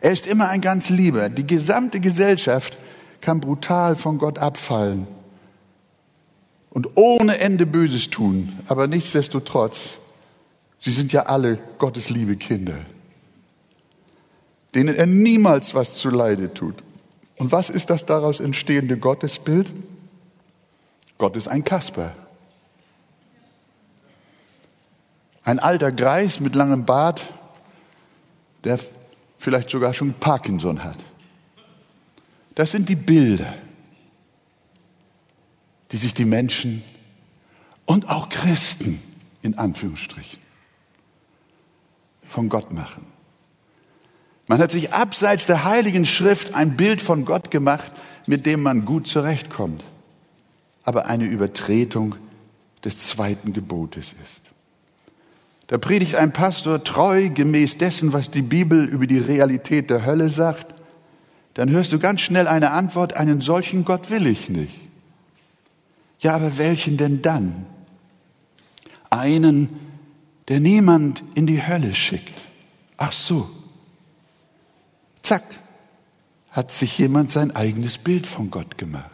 Er 0.01 0.11
ist 0.11 0.27
immer 0.27 0.49
ein 0.49 0.61
ganz 0.61 0.89
Lieber. 0.89 1.29
Die 1.29 1.47
gesamte 1.47 1.99
Gesellschaft 1.99 2.77
kann 3.21 3.39
brutal 3.39 3.95
von 3.95 4.17
Gott 4.17 4.39
abfallen 4.39 5.07
und 6.69 6.89
ohne 6.95 7.39
Ende 7.39 7.65
Böses 7.65 8.09
tun. 8.09 8.59
Aber 8.67 8.87
nichtsdestotrotz, 8.87 9.95
sie 10.79 10.91
sind 10.91 11.13
ja 11.13 11.23
alle 11.23 11.59
Gottes 11.77 12.09
liebe 12.09 12.35
Kinder 12.35 12.77
denen 14.75 14.95
er 14.95 15.05
niemals 15.05 15.73
was 15.75 15.95
zu 15.97 16.09
Leide 16.09 16.53
tut. 16.53 16.75
Und 17.37 17.51
was 17.51 17.69
ist 17.69 17.89
das 17.89 18.05
daraus 18.05 18.39
entstehende 18.39 18.97
Gottesbild? 18.97 19.71
Gott 21.17 21.35
ist 21.35 21.47
ein 21.47 21.63
Kasper. 21.63 22.13
Ein 25.43 25.59
alter 25.59 25.91
Greis 25.91 26.39
mit 26.39 26.55
langem 26.55 26.85
Bart, 26.85 27.23
der 28.63 28.79
vielleicht 29.39 29.69
sogar 29.69 29.93
schon 29.93 30.13
Parkinson 30.13 30.83
hat. 30.83 30.97
Das 32.55 32.71
sind 32.71 32.89
die 32.89 32.95
Bilder, 32.95 33.55
die 35.91 35.97
sich 35.97 36.13
die 36.13 36.25
Menschen 36.25 36.83
und 37.85 38.07
auch 38.07 38.29
Christen 38.29 39.01
in 39.41 39.57
Anführungsstrichen 39.57 40.39
von 42.23 42.49
Gott 42.49 42.71
machen. 42.71 43.05
Man 44.47 44.59
hat 44.59 44.71
sich 44.71 44.93
abseits 44.93 45.45
der 45.45 45.63
heiligen 45.63 46.05
Schrift 46.05 46.55
ein 46.55 46.75
Bild 46.75 47.01
von 47.01 47.25
Gott 47.25 47.51
gemacht, 47.51 47.91
mit 48.27 48.45
dem 48.45 48.61
man 48.61 48.85
gut 48.85 49.07
zurechtkommt, 49.07 49.83
aber 50.83 51.05
eine 51.05 51.25
Übertretung 51.25 52.15
des 52.83 53.07
zweiten 53.07 53.53
Gebotes 53.53 54.13
ist. 54.13 54.41
Da 55.67 55.77
predigt 55.77 56.15
ein 56.15 56.33
Pastor 56.33 56.83
treu 56.83 57.29
gemäß 57.29 57.77
dessen, 57.77 58.11
was 58.11 58.29
die 58.29 58.41
Bibel 58.41 58.83
über 58.83 59.07
die 59.07 59.19
Realität 59.19 59.89
der 59.89 60.05
Hölle 60.05 60.29
sagt, 60.29 60.67
dann 61.53 61.69
hörst 61.69 61.91
du 61.91 61.99
ganz 61.99 62.21
schnell 62.21 62.47
eine 62.47 62.71
Antwort, 62.71 63.13
einen 63.13 63.41
solchen 63.41 63.85
Gott 63.85 64.09
will 64.09 64.27
ich 64.27 64.49
nicht. 64.49 64.79
Ja, 66.19 66.33
aber 66.35 66.57
welchen 66.57 66.97
denn 66.97 67.21
dann? 67.21 67.65
Einen, 69.09 69.69
der 70.47 70.59
niemand 70.59 71.23
in 71.35 71.47
die 71.47 71.65
Hölle 71.65 71.95
schickt. 71.95 72.47
Ach 72.97 73.11
so, 73.11 73.49
Zack, 75.31 75.45
hat 76.49 76.73
sich 76.73 76.97
jemand 76.97 77.31
sein 77.31 77.55
eigenes 77.55 77.97
Bild 77.97 78.27
von 78.27 78.51
Gott 78.51 78.77
gemacht. 78.77 79.05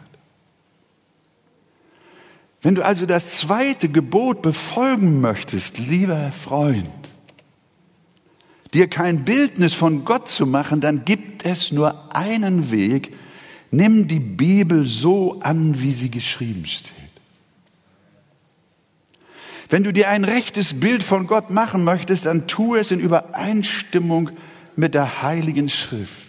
Wenn 2.60 2.74
du 2.74 2.84
also 2.84 3.06
das 3.06 3.36
zweite 3.36 3.88
Gebot 3.88 4.42
befolgen 4.42 5.20
möchtest, 5.20 5.78
lieber 5.78 6.32
Freund, 6.32 6.90
dir 8.74 8.88
kein 8.88 9.24
Bildnis 9.24 9.74
von 9.74 10.04
Gott 10.04 10.28
zu 10.28 10.44
machen, 10.44 10.80
dann 10.80 11.04
gibt 11.04 11.44
es 11.44 11.70
nur 11.70 12.12
einen 12.16 12.72
Weg. 12.72 13.14
Nimm 13.70 14.08
die 14.08 14.18
Bibel 14.18 14.88
so 14.88 15.38
an, 15.38 15.80
wie 15.80 15.92
sie 15.92 16.10
geschrieben 16.10 16.66
steht. 16.66 16.96
Wenn 19.70 19.84
du 19.84 19.92
dir 19.92 20.08
ein 20.08 20.24
rechtes 20.24 20.80
Bild 20.80 21.04
von 21.04 21.28
Gott 21.28 21.52
machen 21.52 21.84
möchtest, 21.84 22.26
dann 22.26 22.48
tu 22.48 22.74
es 22.74 22.90
in 22.90 22.98
Übereinstimmung 22.98 24.30
mit 24.30 24.38
der 24.94 25.22
Heiligen 25.22 25.68
Schrift. 25.68 26.28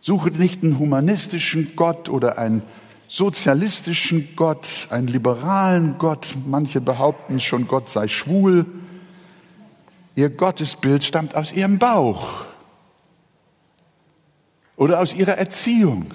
Suche 0.00 0.30
nicht 0.30 0.62
einen 0.62 0.78
humanistischen 0.78 1.72
Gott 1.74 2.08
oder 2.08 2.38
einen 2.38 2.62
sozialistischen 3.08 4.36
Gott, 4.36 4.86
einen 4.90 5.08
liberalen 5.08 5.98
Gott. 5.98 6.28
Manche 6.46 6.80
behaupten 6.80 7.40
schon, 7.40 7.66
Gott 7.66 7.88
sei 7.88 8.06
schwul. 8.06 8.66
Ihr 10.14 10.30
Gottesbild 10.30 11.02
stammt 11.02 11.34
aus 11.34 11.52
ihrem 11.52 11.78
Bauch 11.78 12.44
oder 14.76 15.00
aus 15.00 15.12
ihrer 15.12 15.38
Erziehung 15.38 16.14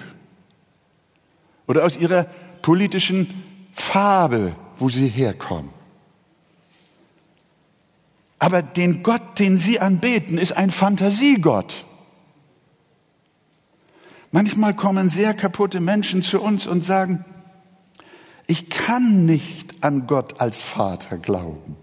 oder 1.66 1.84
aus 1.84 1.96
ihrer 1.98 2.24
politischen 2.62 3.42
Farbe, 3.72 4.54
wo 4.78 4.88
sie 4.88 5.08
herkommen. 5.08 5.81
Aber 8.42 8.60
den 8.60 9.04
Gott, 9.04 9.38
den 9.38 9.56
sie 9.56 9.78
anbeten, 9.78 10.36
ist 10.36 10.50
ein 10.50 10.72
Fantasiegott. 10.72 11.84
Manchmal 14.32 14.74
kommen 14.74 15.08
sehr 15.08 15.32
kaputte 15.32 15.78
Menschen 15.78 16.22
zu 16.22 16.42
uns 16.42 16.66
und 16.66 16.84
sagen, 16.84 17.24
ich 18.48 18.68
kann 18.68 19.26
nicht 19.26 19.84
an 19.84 20.08
Gott 20.08 20.40
als 20.40 20.60
Vater 20.60 21.18
glauben, 21.18 21.76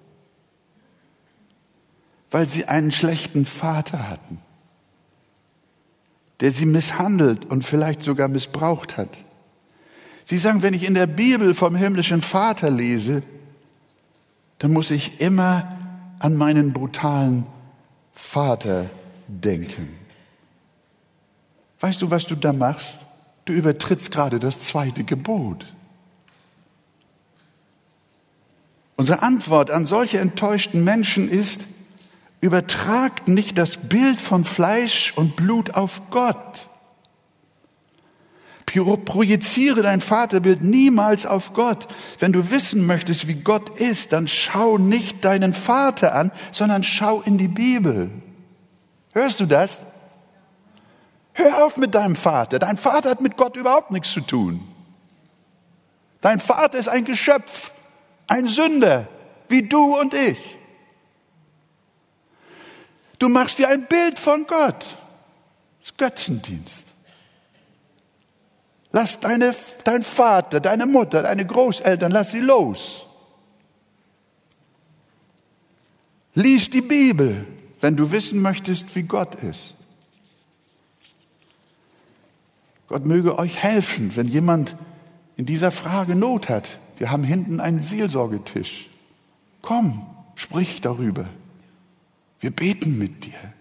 weil 2.30 2.46
sie 2.46 2.66
einen 2.66 2.92
schlechten 2.92 3.46
Vater 3.46 4.10
hatten, 4.10 4.42
der 6.42 6.52
sie 6.52 6.66
misshandelt 6.66 7.46
und 7.46 7.64
vielleicht 7.64 8.04
sogar 8.04 8.28
missbraucht 8.28 8.98
hat. 8.98 9.18
Sie 10.26 10.38
sagen, 10.38 10.62
wenn 10.62 10.74
ich 10.74 10.84
in 10.84 10.94
der 10.94 11.08
Bibel 11.08 11.54
vom 11.54 11.74
himmlischen 11.74 12.22
Vater 12.22 12.70
lese, 12.70 13.24
dann 14.58 14.74
muss 14.74 14.92
ich 14.92 15.22
immer 15.22 15.80
an 16.20 16.36
meinen 16.36 16.74
brutalen 16.74 17.48
Vater 18.14 18.90
denken. 19.28 19.98
Weißt 21.80 22.02
du, 22.02 22.12
was 22.12 22.28
du 22.28 22.36
da 22.36 22.54
machst? 22.54 23.00
Du 23.46 23.54
übertrittst 23.54 24.12
gerade 24.12 24.40
das 24.40 24.60
zweite 24.60 25.04
Gebot. 25.04 25.66
Unsere 28.96 29.22
Antwort 29.22 29.72
an 29.72 29.86
solche 29.86 30.20
enttäuschten 30.20 30.84
Menschen 30.84 31.30
ist, 31.30 31.68
übertragt 32.42 33.28
nicht 33.28 33.58
das 33.58 33.78
Bild 33.78 34.20
von 34.20 34.44
Fleisch 34.44 35.14
und 35.16 35.36
Blut 35.36 35.76
auf 35.76 36.10
Gott. 36.10 36.69
Projiziere 38.72 39.82
dein 39.82 40.02
Vaterbild 40.02 40.62
niemals 40.62 41.26
auf 41.26 41.54
Gott. 41.54 41.88
Wenn 42.20 42.32
du 42.32 42.52
wissen 42.52 42.86
möchtest, 42.86 43.28
wie 43.28 43.36
Gott 43.36 43.70
ist, 43.80 44.14
dann 44.14 44.28
schau 44.28 44.78
nicht 44.78 45.26
deinen 45.26 45.54
Vater 45.54 46.16
an, 46.16 46.32
sondern 46.52 46.84
schau 46.84 47.22
in 47.22 47.38
die 47.38 47.48
Bibel. 47.48 48.12
Hörst 49.14 49.40
du 49.40 49.46
das? 49.46 49.82
Hör 51.34 51.66
auf 51.66 51.78
mit 51.78 51.96
deinem 51.96 52.16
Vater. 52.16 52.60
Dein 52.60 52.78
Vater 52.78 53.10
hat 53.12 53.22
mit 53.22 53.38
Gott 53.38 53.56
überhaupt 53.56 53.92
nichts 53.92 54.12
zu 54.12 54.22
tun. 54.22 54.62
Dein 56.22 56.40
Vater 56.40 56.78
ist 56.78 56.90
ein 56.90 57.06
Geschöpf, 57.06 57.72
ein 58.28 58.48
Sünder, 58.48 59.08
wie 59.48 59.64
du 59.64 59.98
und 59.98 60.14
ich. 60.14 60.56
Du 63.20 63.30
machst 63.30 63.58
dir 63.58 63.70
ein 63.70 63.86
Bild 63.88 64.20
von 64.20 64.46
Gott. 64.48 64.98
Das 65.80 65.92
ist 65.92 65.98
Götzendienst. 65.98 66.89
Lass 68.92 69.20
deine, 69.20 69.56
dein 69.84 70.04
Vater, 70.04 70.60
deine 70.60 70.86
Mutter, 70.86 71.24
deine 71.24 71.46
Großeltern, 71.46 72.12
lass 72.12 72.32
sie 72.32 72.40
los. 72.40 73.06
Lies 76.34 76.70
die 76.70 76.82
Bibel, 76.82 77.46
wenn 77.82 77.96
du 77.96 78.12
wissen 78.12 78.42
möchtest, 78.42 78.96
wie 78.96 79.04
Gott 79.04 79.36
ist. 79.36 79.76
Gott 82.88 83.06
möge 83.06 83.38
euch 83.38 83.62
helfen, 83.62 84.16
wenn 84.16 84.28
jemand 84.28 84.76
in 85.38 85.46
dieser 85.46 85.72
Frage 85.72 86.16
Not 86.16 86.50
hat. 86.50 86.80
Wir 86.98 87.12
haben 87.12 87.24
hinten 87.24 87.60
einen 87.60 87.82
Seelsorgetisch. 87.82 88.90
Komm, 89.62 90.08
sprich 90.36 90.82
darüber. 90.82 91.26
Wir 92.40 92.52
beten 92.52 92.98
mit 92.98 93.26
dir. 93.26 93.54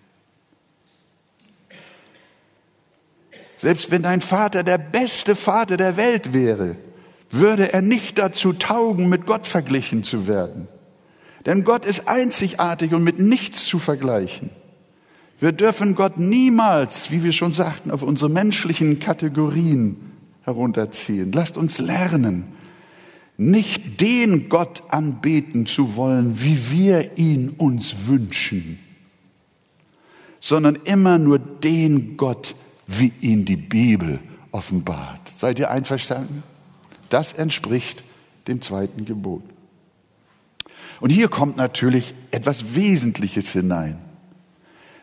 Selbst 3.59 3.91
wenn 3.91 4.03
dein 4.03 4.21
Vater 4.21 4.63
der 4.63 4.79
beste 4.79 5.35
Vater 5.35 5.77
der 5.77 5.97
Welt 5.97 6.33
wäre, 6.33 6.77
würde 7.31 7.73
er 7.73 7.83
nicht 7.83 8.19
dazu 8.19 8.53
taugen, 8.53 9.09
mit 9.09 9.27
Gott 9.27 9.47
verglichen 9.47 10.05
zu 10.05 10.27
werden. 10.27 10.69
Denn 11.45 11.65
Gott 11.65 11.85
ist 11.85 12.09
einzigartig 12.09 12.93
und 12.93 13.05
mit 13.05 13.19
nichts 13.19 13.67
zu 13.67 13.79
vergleichen. 13.79 14.51
Wir 15.41 15.53
dürfen 15.53 15.95
Gott 15.95 16.19
niemals, 16.19 17.11
wie 17.11 17.23
wir 17.23 17.33
schon 17.33 17.53
sagten, 17.53 17.91
auf 17.91 18.03
unsere 18.03 18.31
menschlichen 18.31 18.99
Kategorien 18.99 19.97
herunterziehen. 20.43 21.33
Lasst 21.33 21.57
uns 21.57 21.79
lernen, 21.79 22.45
nicht 23.37 24.01
den 24.01 24.49
Gott 24.49 24.83
anbeten 24.89 25.67
zu 25.67 25.95
wollen, 25.95 26.43
wie 26.43 26.71
wir 26.71 27.19
ihn 27.19 27.51
uns 27.51 28.07
wünschen, 28.07 28.81
sondern 30.41 30.77
immer 30.85 31.19
nur 31.19 31.39
den 31.39 32.17
Gott, 32.17 32.57
wie 32.89 33.13
ihn 33.21 33.45
die 33.45 33.57
Bibel 33.57 34.19
offenbart. 34.51 35.21
Seid 35.37 35.59
ihr 35.59 35.71
einverstanden? 35.71 36.43
Das 37.11 37.35
entspricht 37.35 38.03
dem 38.49 38.61
zweiten 38.61 39.05
Gebot. 39.05 39.45
Und 41.01 41.11
hier 41.11 41.29
kommt 41.29 41.57
natürlich 41.57 42.15
etwas 42.31 42.75
Wesentliches 42.75 43.53
hinein. 43.53 43.99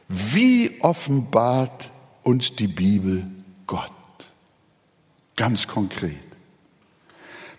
Wie 0.09 0.81
offenbart 0.81 1.91
uns 2.23 2.55
die 2.55 2.67
Bibel 2.67 3.25
Gott? 3.67 3.91
Ganz 5.35 5.67
konkret. 5.67 6.15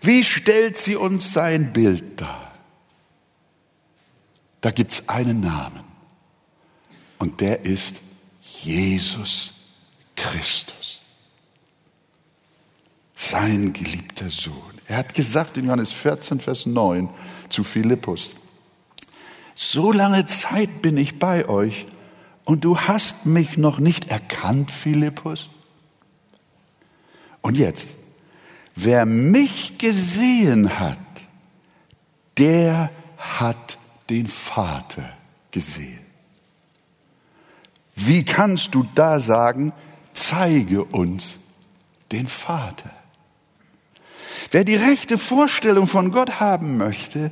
Wie 0.02 0.24
stellt 0.24 0.76
sie 0.76 0.96
uns 0.96 1.32
sein 1.32 1.72
Bild 1.72 2.20
dar? 2.20 2.52
Da 4.60 4.70
gibt 4.72 4.92
es 4.92 5.08
einen 5.08 5.40
Namen 5.40 5.84
und 7.18 7.40
der 7.40 7.64
ist 7.64 7.96
Jesus 8.42 9.55
Christus, 10.16 11.00
sein 13.14 13.72
geliebter 13.72 14.30
Sohn. 14.30 14.54
Er 14.88 14.98
hat 14.98 15.14
gesagt 15.14 15.56
in 15.56 15.66
Johannes 15.66 15.92
14, 15.92 16.40
Vers 16.40 16.66
9 16.66 17.08
zu 17.48 17.64
Philippus, 17.64 18.34
so 19.54 19.92
lange 19.92 20.26
Zeit 20.26 20.82
bin 20.82 20.96
ich 20.96 21.18
bei 21.18 21.48
euch 21.48 21.86
und 22.44 22.64
du 22.64 22.78
hast 22.78 23.26
mich 23.26 23.56
noch 23.56 23.78
nicht 23.78 24.08
erkannt, 24.08 24.70
Philippus? 24.70 25.50
Und 27.40 27.56
jetzt, 27.56 27.90
wer 28.74 29.06
mich 29.06 29.78
gesehen 29.78 30.78
hat, 30.78 30.98
der 32.38 32.90
hat 33.16 33.78
den 34.10 34.26
Vater 34.26 35.16
gesehen. 35.50 36.00
Wie 37.94 38.24
kannst 38.24 38.74
du 38.74 38.86
da 38.94 39.20
sagen, 39.20 39.72
zeige 40.16 40.84
uns 40.84 41.38
den 42.12 42.26
Vater? 42.28 42.90
Wer 44.50 44.64
die 44.64 44.76
rechte 44.76 45.18
Vorstellung 45.18 45.86
von 45.86 46.12
Gott 46.12 46.40
haben 46.40 46.76
möchte, 46.76 47.30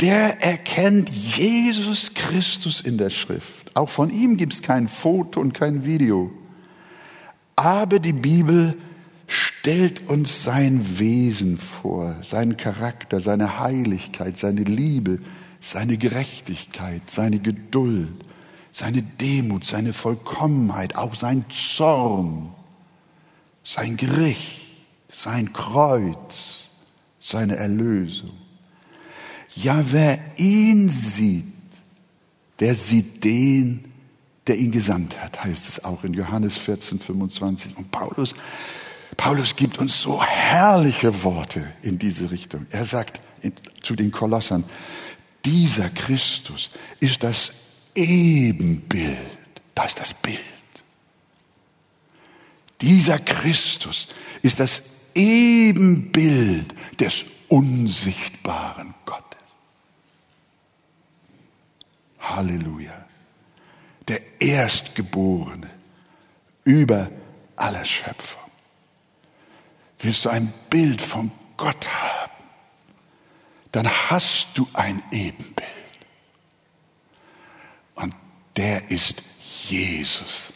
der 0.00 0.42
erkennt 0.42 1.10
Jesus 1.10 2.14
Christus 2.14 2.80
in 2.80 2.98
der 2.98 3.10
Schrift. 3.10 3.76
Auch 3.76 3.88
von 3.88 4.10
ihm 4.10 4.36
gibt 4.36 4.52
es 4.52 4.62
kein 4.62 4.88
Foto 4.88 5.40
und 5.40 5.54
kein 5.54 5.84
Video. 5.84 6.30
Aber 7.56 7.98
die 7.98 8.12
Bibel 8.12 8.76
stellt 9.26 10.08
uns 10.08 10.44
sein 10.44 10.98
Wesen 10.98 11.58
vor, 11.58 12.16
seinen 12.22 12.56
Charakter, 12.56 13.20
seine 13.20 13.58
Heiligkeit, 13.58 14.38
seine 14.38 14.62
Liebe, 14.62 15.18
seine 15.60 15.98
Gerechtigkeit, 15.98 17.02
seine 17.10 17.40
Geduld, 17.40 18.14
seine 18.78 19.02
Demut, 19.02 19.64
seine 19.64 19.92
Vollkommenheit, 19.92 20.94
auch 20.94 21.16
sein 21.16 21.44
Zorn, 21.50 22.54
sein 23.64 23.96
Gericht, 23.96 24.60
sein 25.10 25.52
Kreuz, 25.52 26.60
seine 27.18 27.56
Erlösung. 27.56 28.30
Ja, 29.56 29.84
wer 29.90 30.20
ihn 30.36 30.90
sieht, 30.90 31.46
der 32.60 32.76
sieht 32.76 33.24
den, 33.24 33.84
der 34.46 34.56
ihn 34.58 34.70
gesandt 34.70 35.20
hat, 35.20 35.42
heißt 35.42 35.68
es 35.68 35.84
auch 35.84 36.04
in 36.04 36.14
Johannes 36.14 36.56
14, 36.56 37.00
25. 37.00 37.76
Und 37.76 37.90
Paulus, 37.90 38.36
Paulus 39.16 39.56
gibt 39.56 39.78
uns 39.78 40.00
so 40.00 40.22
herrliche 40.22 41.24
Worte 41.24 41.66
in 41.82 41.98
diese 41.98 42.30
Richtung. 42.30 42.64
Er 42.70 42.84
sagt 42.84 43.18
zu 43.82 43.96
den 43.96 44.12
Kolossern, 44.12 44.62
dieser 45.44 45.88
Christus 45.88 46.68
ist 47.00 47.24
das 47.24 47.50
Ebenbild. 47.98 49.18
Da 49.74 49.84
ist 49.84 49.98
das 49.98 50.14
Bild. 50.14 50.38
Dieser 52.80 53.18
Christus 53.18 54.06
ist 54.40 54.60
das 54.60 54.82
Ebenbild 55.14 56.74
des 57.00 57.24
unsichtbaren 57.48 58.94
Gottes. 59.04 59.40
Halleluja. 62.20 63.04
Der 64.06 64.40
Erstgeborene 64.40 65.68
über 66.62 67.10
aller 67.56 67.84
Schöpfung. 67.84 68.50
Willst 69.98 70.24
du 70.24 70.28
ein 70.28 70.52
Bild 70.70 71.02
von 71.02 71.32
Gott 71.56 71.88
haben, 71.88 72.44
dann 73.72 73.88
hast 73.88 74.56
du 74.56 74.68
ein 74.72 75.02
Ebenbild. 75.10 75.77
Der 78.58 78.90
ist 78.90 79.22
Jesus 79.68 80.52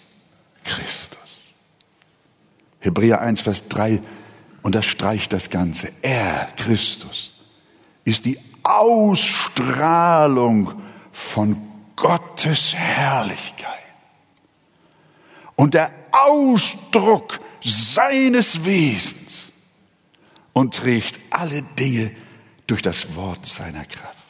Christus. 0.64 1.18
Hebräer 2.80 3.20
1, 3.20 3.42
Vers 3.42 3.68
3 3.68 4.02
unterstreicht 4.62 5.32
das 5.32 5.50
Ganze. 5.50 5.92
Er, 6.02 6.48
Christus, 6.56 7.30
ist 8.02 8.24
die 8.24 8.40
Ausstrahlung 8.64 10.82
von 11.12 11.56
Gottes 11.94 12.74
Herrlichkeit 12.74 13.68
und 15.54 15.74
der 15.74 15.92
Ausdruck 16.10 17.38
seines 17.62 18.64
Wesens 18.64 19.52
und 20.52 20.74
trägt 20.74 21.20
alle 21.30 21.62
Dinge 21.62 22.10
durch 22.66 22.82
das 22.82 23.14
Wort 23.14 23.46
seiner 23.46 23.84
Kraft. 23.84 24.26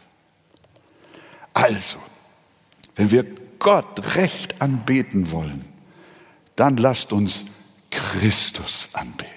Also, 1.54 1.96
wenn 2.96 3.10
wir 3.10 3.41
Gott 3.62 4.16
recht 4.16 4.60
anbeten 4.60 5.30
wollen, 5.30 5.64
dann 6.56 6.76
lasst 6.76 7.12
uns 7.12 7.44
Christus 7.92 8.88
anbeten. 8.92 9.30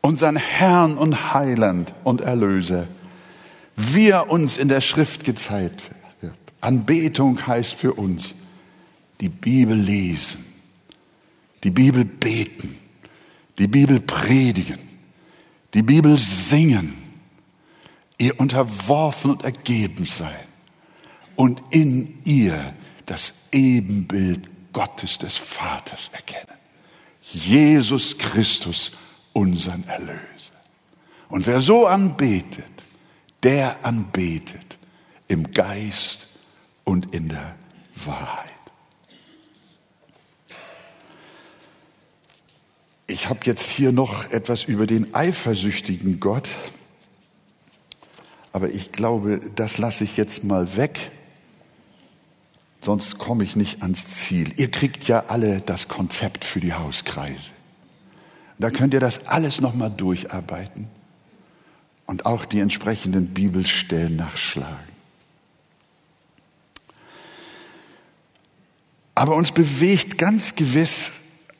Unseren 0.00 0.36
Herrn 0.36 0.96
und 0.96 1.34
Heiland 1.34 1.92
und 2.04 2.20
Erlöser, 2.20 2.86
wie 3.74 4.10
er 4.10 4.30
uns 4.30 4.58
in 4.58 4.68
der 4.68 4.80
Schrift 4.80 5.24
gezeigt 5.24 5.82
wird. 6.20 6.34
Anbetung 6.60 7.44
heißt 7.48 7.74
für 7.74 7.94
uns 7.94 8.34
die 9.20 9.28
Bibel 9.28 9.76
lesen, 9.76 10.44
die 11.64 11.72
Bibel 11.72 12.04
beten, 12.04 12.78
die 13.58 13.66
Bibel 13.66 13.98
predigen, 13.98 14.78
die 15.74 15.82
Bibel 15.82 16.16
singen, 16.16 16.96
ihr 18.18 18.38
unterworfen 18.38 19.32
und 19.32 19.42
ergeben 19.42 20.06
sein 20.06 20.49
und 21.40 21.62
in 21.70 22.20
ihr 22.26 22.74
das 23.06 23.32
Ebenbild 23.50 24.46
Gottes 24.74 25.16
des 25.16 25.38
Vaters 25.38 26.10
erkennen. 26.12 26.58
Jesus 27.22 28.18
Christus, 28.18 28.92
unseren 29.32 29.88
Erlöser. 29.88 30.20
Und 31.30 31.46
wer 31.46 31.62
so 31.62 31.86
anbetet, 31.86 32.66
der 33.42 33.86
anbetet 33.86 34.76
im 35.28 35.50
Geist 35.52 36.28
und 36.84 37.14
in 37.14 37.30
der 37.30 37.54
Wahrheit. 38.04 38.50
Ich 43.06 43.30
habe 43.30 43.40
jetzt 43.44 43.70
hier 43.70 43.92
noch 43.92 44.30
etwas 44.30 44.64
über 44.64 44.86
den 44.86 45.14
eifersüchtigen 45.14 46.20
Gott, 46.20 46.50
aber 48.52 48.68
ich 48.68 48.92
glaube, 48.92 49.40
das 49.54 49.78
lasse 49.78 50.04
ich 50.04 50.18
jetzt 50.18 50.44
mal 50.44 50.76
weg 50.76 51.10
sonst 52.80 53.18
komme 53.18 53.44
ich 53.44 53.56
nicht 53.56 53.82
ans 53.82 54.06
Ziel. 54.06 54.52
Ihr 54.56 54.70
kriegt 54.70 55.06
ja 55.08 55.24
alle 55.28 55.60
das 55.60 55.88
Konzept 55.88 56.44
für 56.44 56.60
die 56.60 56.74
Hauskreise. 56.74 57.50
Da 58.58 58.70
könnt 58.70 58.94
ihr 58.94 59.00
das 59.00 59.26
alles 59.26 59.60
nochmal 59.60 59.90
durcharbeiten 59.90 60.88
und 62.06 62.26
auch 62.26 62.44
die 62.44 62.60
entsprechenden 62.60 63.28
Bibelstellen 63.28 64.16
nachschlagen. 64.16 64.90
Aber 69.14 69.36
uns 69.36 69.52
bewegt 69.52 70.18
ganz 70.18 70.56
gewiss 70.56 71.10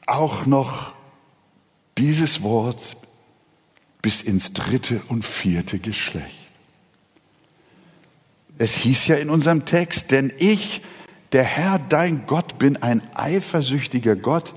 auch 0.07 0.47
noch 0.47 0.93
dieses 1.99 2.43
Wort 2.43 2.97
bis 4.03 4.23
ins 4.23 4.53
dritte 4.53 5.03
und 5.09 5.25
vierte 5.25 5.79
Geschlecht. 5.79 6.37
Es 8.59 8.75
hieß 8.75 9.07
ja 9.07 9.17
in 9.17 9.31
unserem 9.31 9.65
Text, 9.65 10.11
denn 10.11 10.33
ich 10.39 10.83
der 11.33 11.45
Herr, 11.45 11.79
dein 11.79 12.27
Gott, 12.27 12.59
bin 12.59 12.77
ein 12.83 13.03
eifersüchtiger 13.15 14.17
Gott, 14.17 14.55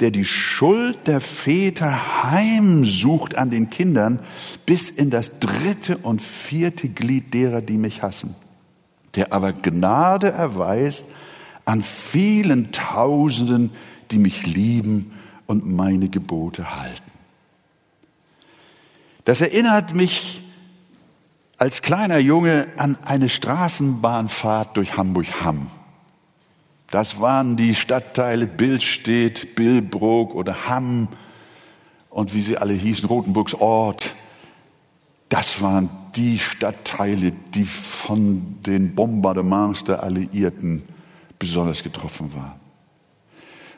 der 0.00 0.10
die 0.10 0.24
Schuld 0.24 1.06
der 1.06 1.20
Väter 1.20 2.24
heimsucht 2.24 3.36
an 3.36 3.50
den 3.50 3.70
Kindern 3.70 4.18
bis 4.66 4.90
in 4.90 5.10
das 5.10 5.38
dritte 5.38 5.98
und 5.98 6.20
vierte 6.20 6.88
Glied 6.88 7.32
derer, 7.32 7.60
die 7.60 7.78
mich 7.78 8.02
hassen, 8.02 8.34
der 9.14 9.32
aber 9.32 9.52
Gnade 9.52 10.32
erweist 10.32 11.06
an 11.64 11.82
vielen 11.82 12.72
Tausenden, 12.72 13.70
die 14.10 14.18
mich 14.18 14.46
lieben 14.46 15.12
und 15.46 15.66
meine 15.66 16.08
Gebote 16.08 16.76
halten. 16.76 17.12
Das 19.24 19.40
erinnert 19.40 19.94
mich 19.94 20.42
als 21.56 21.82
kleiner 21.82 22.18
Junge 22.18 22.66
an 22.76 22.98
eine 23.04 23.28
Straßenbahnfahrt 23.28 24.76
durch 24.76 24.96
Hamburg-Hamm. 24.96 25.70
Das 26.94 27.18
waren 27.18 27.56
die 27.56 27.74
Stadtteile 27.74 28.46
Billstedt, 28.46 29.56
Billbrook 29.56 30.32
oder 30.32 30.68
Hamm 30.68 31.08
und 32.08 32.34
wie 32.34 32.40
sie 32.40 32.56
alle 32.56 32.72
hießen, 32.72 33.08
Rotenburgs 33.08 33.54
Ort. 33.54 34.14
Das 35.28 35.60
waren 35.60 35.90
die 36.14 36.38
Stadtteile, 36.38 37.32
die 37.52 37.64
von 37.64 38.62
den 38.64 38.94
Bombardements 38.94 39.82
der 39.82 40.04
Alliierten 40.04 40.84
besonders 41.40 41.82
getroffen 41.82 42.32
waren. 42.32 42.60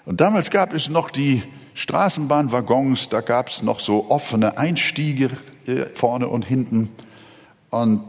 Und 0.05 0.21
damals 0.21 0.51
gab 0.51 0.75
es 0.75 0.91
noch 0.91 1.11
die 1.11 1.43
Straßenbahnwaggons, 1.73 3.09
da 3.09 3.23
gab 3.23 3.49
es 3.49 3.63
noch 3.63 3.81
so 3.81 4.11
offene 4.11 4.59
Einstiege 4.59 5.31
äh, 5.67 5.87
vorne 5.95 6.29
und 6.29 6.45
hinten. 6.45 6.91
Und 7.71 8.03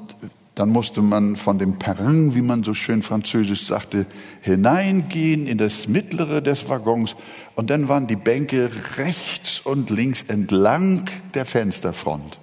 dann 0.60 0.70
musste 0.70 1.01
man 1.01 1.36
von 1.36 1.60
dem 1.60 1.78
Perron, 1.78 2.34
wie 2.34 2.41
man 2.41 2.64
so 2.64 2.74
schön 2.74 3.03
französisch 3.03 3.66
sagte, 3.66 4.05
hineingehen 4.41 5.45
in 5.47 5.58
das 5.58 5.88
mittlere 5.88 6.41
des 6.41 6.68
Waggons. 6.68 7.16
Und 7.55 7.70
dann 7.70 7.88
waren 7.89 8.08
die 8.08 8.16
Bänke 8.16 8.72
rechts 8.97 9.60
und 9.60 9.89
links 9.89 10.24
entlang 10.24 11.05
der 11.34 11.45
Fensterfront, 11.45 12.39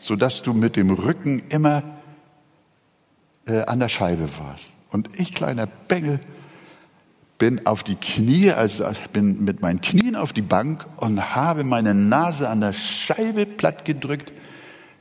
sodass 0.00 0.42
du 0.42 0.52
mit 0.52 0.76
dem 0.76 0.90
Rücken 0.90 1.44
immer 1.48 1.82
äh, 3.46 3.62
an 3.62 3.80
der 3.80 3.88
Scheibe 3.88 4.28
warst. 4.38 4.70
Und 4.90 5.08
ich, 5.18 5.32
kleiner 5.32 5.66
Bengel, 5.66 6.20
bin 7.38 7.66
auf 7.66 7.82
die 7.82 7.96
Knie, 7.96 8.50
also 8.50 8.84
bin 9.12 9.44
mit 9.44 9.62
meinen 9.62 9.80
Knien 9.80 10.16
auf 10.16 10.32
die 10.32 10.42
Bank 10.42 10.86
und 10.96 11.34
habe 11.34 11.64
meine 11.64 11.94
Nase 11.94 12.48
an 12.48 12.60
der 12.60 12.72
Scheibe 12.72 13.46
platt 13.46 13.84
gedrückt, 13.84 14.32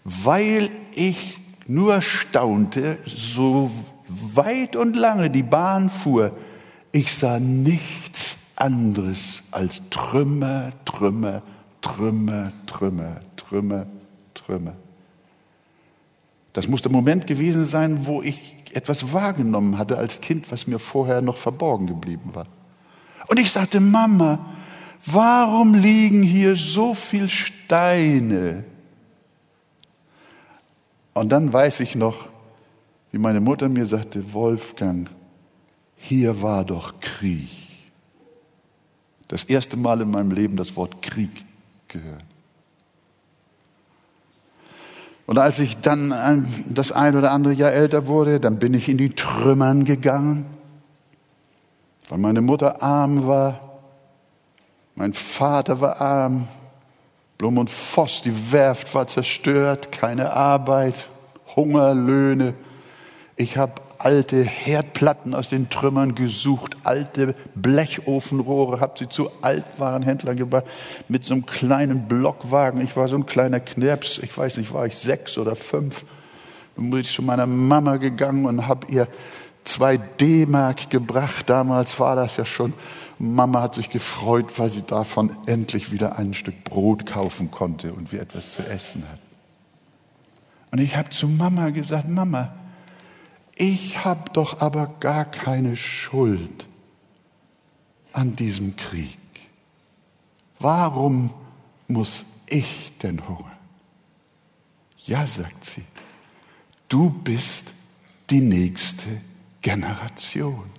weil 0.04 0.70
ich 0.94 1.38
nur 1.68 2.02
staunte, 2.02 3.00
so 3.06 3.72
weit 4.08 4.76
und 4.76 4.96
lange 4.96 5.30
die 5.30 5.44
Bahn 5.44 5.90
fuhr. 5.90 6.32
Ich 6.92 7.14
sah 7.14 7.40
nichts 7.40 8.38
anderes 8.56 9.44
als 9.52 9.82
Trümmer, 9.90 10.72
Trümmer, 10.86 11.42
Trümmer, 11.82 12.52
Trümmer, 12.68 13.20
Trümmer, 13.36 13.86
Trümmer. 14.34 14.74
Das 16.54 16.68
muss 16.68 16.82
der 16.82 16.92
Moment 16.92 17.28
gewesen 17.28 17.66
sein, 17.66 18.06
wo 18.06 18.22
ich 18.22 18.56
etwas 18.74 19.12
wahrgenommen 19.14 19.78
hatte 19.78 19.98
als 19.98 20.22
Kind, 20.22 20.52
was 20.52 20.68
mir 20.68 20.80
vorher 20.80 21.22
noch 21.22 21.38
verborgen 21.38 21.88
geblieben 21.88 22.30
war. 22.34 22.48
Und 23.28 23.40
ich 23.40 23.52
sagte, 23.52 23.80
Mama, 23.80 24.40
warum 25.06 25.74
liegen 25.74 26.24
hier 26.24 26.56
so 26.56 26.94
viel 26.94 27.30
Steine? 27.30 28.64
Und 31.16 31.30
dann 31.30 31.52
weiß 31.52 31.80
ich 31.80 31.96
noch, 31.96 32.28
wie 33.12 33.18
meine 33.18 33.40
Mutter 33.40 33.70
mir 33.70 33.86
sagte, 33.86 34.34
Wolfgang, 34.34 35.10
hier 35.96 36.42
war 36.42 36.66
doch 36.66 37.00
Krieg. 37.00 37.50
Das 39.30 39.46
erste 39.46 39.78
Mal 39.78 40.02
in 40.02 40.12
meinem 40.12 40.32
Leben 40.32 40.58
das 40.58 40.76
Wort 40.76 41.02
Krieg 41.02 41.46
gehört. 41.88 42.26
Und 45.26 45.38
als 45.38 45.58
ich 45.60 45.78
dann 45.78 46.46
das 46.68 46.92
ein 46.92 47.16
oder 47.16 47.32
andere 47.32 47.54
Jahr 47.54 47.72
älter 47.72 48.08
wurde, 48.08 48.42
dann 48.42 48.60
bin 48.60 48.74
ich 48.74 48.90
in 48.90 48.98
die 48.98 49.16
Trümmern 49.16 49.86
gegangen, 49.86 50.46
weil 52.10 52.20
meine 52.20 52.42
Mutter 52.42 52.84
arm 52.84 53.26
war, 53.26 53.80
mein 54.96 55.14
Vater 55.14 55.80
war 55.80 56.02
arm, 56.02 56.50
Blum 57.38 57.58
und 57.58 57.70
Voss, 57.70 58.22
die 58.22 58.52
Werft 58.52 58.96
war 58.96 59.08
zerstört, 59.08 59.92
keine 59.92 60.32
Arbeit, 60.32 61.08
Hungerlöhne. 61.56 62.54
Ich 63.36 63.58
habe 63.58 63.74
alte 63.98 64.42
Herdplatten 64.44 65.34
aus 65.34 65.50
den 65.50 65.70
Trümmern 65.70 66.16
gesucht, 66.16 66.78
alte 66.84 67.36
Blechofenrohre, 67.56 68.80
habe 68.80 68.98
sie 68.98 69.10
zu 69.10 69.30
Altwarenhändlern 69.42 70.38
gebracht 70.38 70.66
mit 71.10 71.26
so 71.26 71.34
einem 71.34 71.46
kleinen 71.46 72.08
Blockwagen. 72.08 72.82
Ich 72.82 72.96
war 72.96 73.08
so 73.08 73.18
ein 73.18 73.26
kleiner 73.26 73.60
Knirps, 73.60 74.20
ich 74.20 74.38
weiß 74.38 74.58
nicht, 74.58 74.74
war 74.74 74.86
ich 74.86 74.96
sechs 74.96 75.38
oder 75.38 75.56
fünf. 75.56 76.06
Dann 76.76 76.90
bin 76.90 77.02
ich 77.02 77.14
zu 77.14 77.22
meiner 77.22 77.46
Mama 77.46 77.98
gegangen 77.98 78.46
und 78.46 78.68
habe 78.68 78.88
ihr 78.92 79.08
zwei 79.64 79.98
D-Mark 79.98 80.90
gebracht. 80.90 81.50
Damals 81.50 82.00
war 82.00 82.16
das 82.16 82.38
ja 82.38 82.46
schon. 82.46 82.74
Mama 83.18 83.62
hat 83.62 83.76
sich 83.76 83.90
gefreut, 83.90 84.60
weil 84.60 84.70
sie 84.70 84.82
davon 84.82 85.36
endlich 85.46 85.92
wieder 85.92 86.18
ein 86.18 86.34
Stück 86.34 86.64
Brot 86.64 87.06
kaufen 87.06 87.52
konnte 87.52 87.94
und 87.94 88.12
wir 88.12 88.22
etwas 88.22 88.54
zu 88.54 88.68
essen 88.68 89.04
hatten. 89.08 89.20
Und 90.72 90.80
ich 90.80 90.98
habe 90.98 91.10
zu 91.10 91.28
Mama 91.28 91.70
gesagt, 91.70 92.10
Mama, 92.10 92.54
ich 93.56 94.04
habe 94.04 94.30
doch 94.32 94.60
aber 94.60 94.88
gar 95.00 95.24
keine 95.24 95.78
Schuld 95.78 96.68
an 98.12 98.36
diesem 98.36 98.76
Krieg. 98.76 99.18
Warum 100.60 101.30
muss 101.88 102.26
ich 102.48 102.92
denn 103.02 103.26
hungern? 103.28 103.52
Ja, 104.98 105.26
sagt 105.26 105.64
sie, 105.64 105.84
du 106.90 107.10
bist 107.10 107.68
die 108.30 108.42
nächste 108.42 109.22
Generation. 109.62 110.75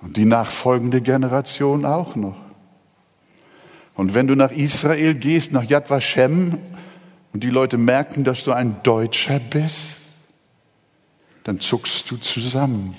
Und 0.00 0.16
die 0.16 0.24
nachfolgende 0.24 1.00
Generation 1.00 1.84
auch 1.84 2.16
noch. 2.16 2.36
Und 3.94 4.14
wenn 4.14 4.26
du 4.26 4.34
nach 4.34 4.50
Israel 4.50 5.14
gehst, 5.14 5.52
nach 5.52 5.64
Yad 5.64 5.90
Vashem, 5.90 6.58
und 7.32 7.44
die 7.44 7.50
Leute 7.50 7.78
merken, 7.78 8.24
dass 8.24 8.44
du 8.44 8.52
ein 8.52 8.82
Deutscher 8.82 9.38
bist, 9.38 9.98
dann 11.44 11.60
zuckst 11.60 12.10
du 12.10 12.16
zusammen. 12.16 12.96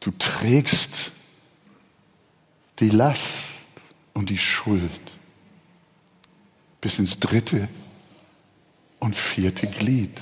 Du 0.00 0.10
trägst 0.18 1.12
die 2.78 2.90
Last 2.90 3.66
und 4.12 4.28
die 4.28 4.38
Schuld 4.38 4.90
bis 6.80 6.98
ins 6.98 7.18
dritte 7.18 7.68
und 9.00 9.16
vierte 9.16 9.66
Glied. 9.66 10.20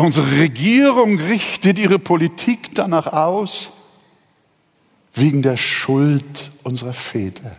Unsere 0.00 0.38
Regierung 0.38 1.20
richtet 1.20 1.78
ihre 1.78 1.98
Politik 1.98 2.74
danach 2.74 3.06
aus, 3.12 3.72
wegen 5.12 5.42
der 5.42 5.58
Schuld 5.58 6.50
unserer 6.62 6.94
Väter 6.94 7.54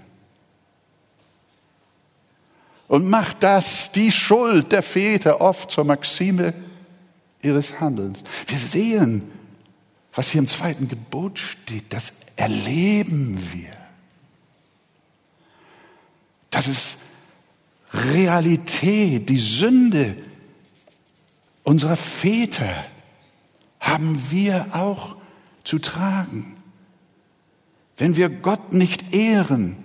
und 2.87 3.07
macht 3.07 3.43
das, 3.43 3.91
die 3.91 4.11
Schuld 4.11 4.71
der 4.71 4.81
Väter, 4.81 5.39
oft 5.39 5.69
zur 5.69 5.85
Maxime 5.85 6.53
ihres 7.43 7.79
Handelns. 7.79 8.23
Wir 8.47 8.57
sehen, 8.57 9.31
was 10.13 10.29
hier 10.29 10.39
im 10.39 10.47
zweiten 10.47 10.89
Gebot 10.89 11.37
steht, 11.37 11.93
das 11.93 12.11
erleben 12.35 13.39
wir. 13.53 13.71
Das 16.49 16.67
ist 16.67 16.97
Realität, 17.93 19.29
die 19.29 19.37
Sünde 19.37 20.15
unserer 21.63 21.97
Väter 21.97 22.69
haben 23.79 24.21
wir 24.29 24.67
auch 24.73 25.15
zu 25.63 25.79
tragen. 25.79 26.55
Wenn 27.97 28.15
wir 28.15 28.29
Gott 28.29 28.73
nicht 28.73 29.13
ehren, 29.13 29.77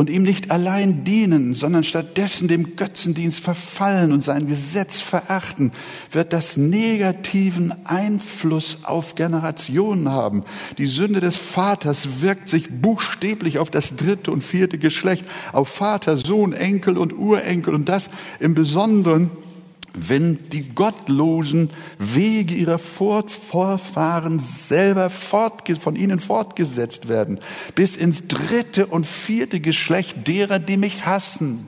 und 0.00 0.08
ihm 0.08 0.22
nicht 0.22 0.50
allein 0.50 1.04
dienen, 1.04 1.54
sondern 1.54 1.84
stattdessen 1.84 2.48
dem 2.48 2.74
Götzendienst 2.74 3.40
verfallen 3.40 4.12
und 4.12 4.24
sein 4.24 4.46
Gesetz 4.46 4.98
verachten, 4.98 5.72
wird 6.10 6.32
das 6.32 6.56
negativen 6.56 7.74
Einfluss 7.84 8.78
auf 8.84 9.14
Generationen 9.14 10.08
haben. 10.08 10.44
Die 10.78 10.86
Sünde 10.86 11.20
des 11.20 11.36
Vaters 11.36 12.22
wirkt 12.22 12.48
sich 12.48 12.80
buchstäblich 12.80 13.58
auf 13.58 13.70
das 13.70 13.94
dritte 13.94 14.32
und 14.32 14.42
vierte 14.42 14.78
Geschlecht, 14.78 15.26
auf 15.52 15.68
Vater, 15.68 16.16
Sohn, 16.16 16.54
Enkel 16.54 16.96
und 16.96 17.12
Urenkel 17.12 17.74
und 17.74 17.90
das 17.90 18.08
im 18.38 18.54
Besonderen 18.54 19.30
wenn 19.94 20.48
die 20.50 20.68
gottlosen 20.74 21.70
Wege 21.98 22.54
ihrer 22.54 22.78
Vorfahren 22.78 24.38
selber 24.38 25.10
von 25.10 25.96
ihnen 25.96 26.20
fortgesetzt 26.20 27.08
werden, 27.08 27.40
bis 27.74 27.96
ins 27.96 28.26
dritte 28.26 28.86
und 28.86 29.06
vierte 29.06 29.60
Geschlecht 29.60 30.26
derer, 30.26 30.58
die 30.58 30.76
mich 30.76 31.06
hassen. 31.06 31.66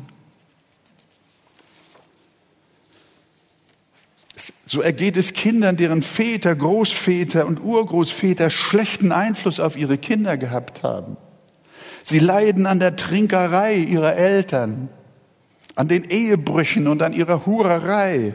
So 4.65 4.81
ergeht 4.81 5.19
es 5.19 5.35
Kindern, 5.35 5.77
deren 5.77 6.03
Väter, 6.03 6.57
Großväter 6.57 7.47
und 7.47 7.63
Urgroßväter 7.63 8.49
schlechten 8.49 9.13
Einfluss 9.13 9.61
auf 9.61 9.77
ihre 9.77 9.99
Kinder 9.99 10.39
gehabt 10.39 10.83
haben. 10.83 11.19
Sie 12.03 12.19
leiden 12.19 12.67
an 12.67 12.81
der 12.81 12.97
Trinkerei 12.97 13.77
ihrer 13.77 14.17
Eltern, 14.17 14.89
an 15.75 15.89
den 15.89 16.05
Ehebrüchen 16.05 16.89
und 16.89 17.03
an 17.03 17.13
ihrer 17.13 17.47
Hurerei, 17.47 18.35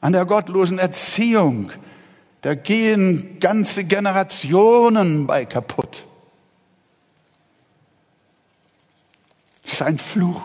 an 0.00 0.12
der 0.12 0.24
gottlosen 0.24 0.78
Erziehung. 0.78 1.70
Da 2.42 2.54
gehen 2.54 3.38
ganze 3.40 3.84
Generationen 3.84 5.26
bei 5.26 5.44
kaputt. 5.44 6.06
Das 9.62 9.72
ist 9.74 9.82
ein 9.82 9.98
Fluch. 9.98 10.42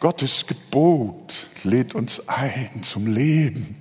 Gottes 0.00 0.46
Gebot 0.46 1.46
lädt 1.62 1.94
uns 1.94 2.28
ein 2.28 2.82
zum 2.82 3.06
Leben 3.06 3.76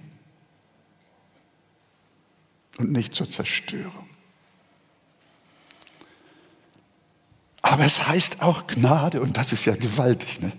und 2.78 2.92
nicht 2.92 3.16
zur 3.16 3.28
Zerstörung. 3.28 4.01
Aber 7.62 7.86
es 7.86 8.08
heißt 8.08 8.42
auch 8.42 8.68
Gnade, 8.68 9.22
und 9.22 9.38
das 9.38 9.54
ist 9.54 9.66
ja 9.66 9.76
gewaltig, 9.76 10.42
ne? 10.42 10.52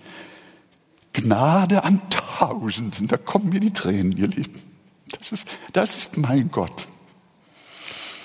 Gnade 1.13 1.85
an 1.85 2.01
Tausenden, 2.09 3.07
da 3.07 3.17
kommen 3.17 3.51
mir 3.51 3.61
die 3.61 3.73
Tränen, 3.73 4.17
ihr 4.17 4.29
Lieben. 4.29 4.63
Das 5.19 5.33
ist, 5.33 5.47
das 5.73 5.97
ist 5.97 6.17
mein 6.17 6.51
Gott. 6.51 6.89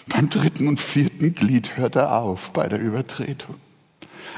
Beim 0.07 0.30
dritten 0.30 0.67
und 0.69 0.80
vierten 0.80 1.36
Glied 1.36 1.75
hört 1.75 1.97
er 1.97 2.15
auf 2.21 2.51
bei 2.51 2.69
der 2.69 2.80
Übertretung. 2.80 3.55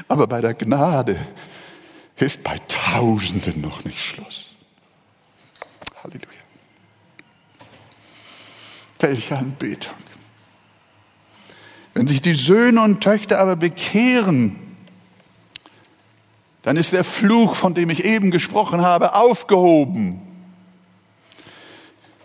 Aber 0.08 0.26
bei 0.26 0.40
der 0.40 0.54
Gnade 0.54 1.16
ist 2.16 2.42
bei 2.42 2.58
Tausenden 2.66 3.60
noch 3.60 3.84
nicht 3.84 4.00
Schluss. 4.00 4.46
Halleluja. 6.02 6.26
Welche 8.98 9.38
Anbetung. 9.38 9.94
Wenn 11.94 12.06
sich 12.06 12.22
die 12.22 12.34
Söhne 12.34 12.82
und 12.82 13.00
Töchter 13.00 13.38
aber 13.38 13.56
bekehren, 13.56 14.56
dann 16.62 16.76
ist 16.76 16.92
der 16.92 17.04
Fluch, 17.04 17.54
von 17.54 17.74
dem 17.74 17.90
ich 17.90 18.04
eben 18.04 18.30
gesprochen 18.30 18.82
habe, 18.82 19.14
aufgehoben. 19.14 20.20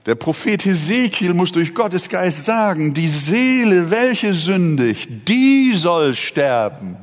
Der 0.06 0.16
Prophet 0.16 0.64
Hesekiel 0.66 1.34
muss 1.34 1.52
durch 1.52 1.74
Gottes 1.74 2.10
Geist 2.10 2.46
sagen, 2.46 2.94
die 2.94 3.08
Seele, 3.08 3.90
welche 3.90 4.34
sündigt, 4.36 5.10
die 5.28 5.74
soll 5.74 6.14
sterben. 6.14 6.98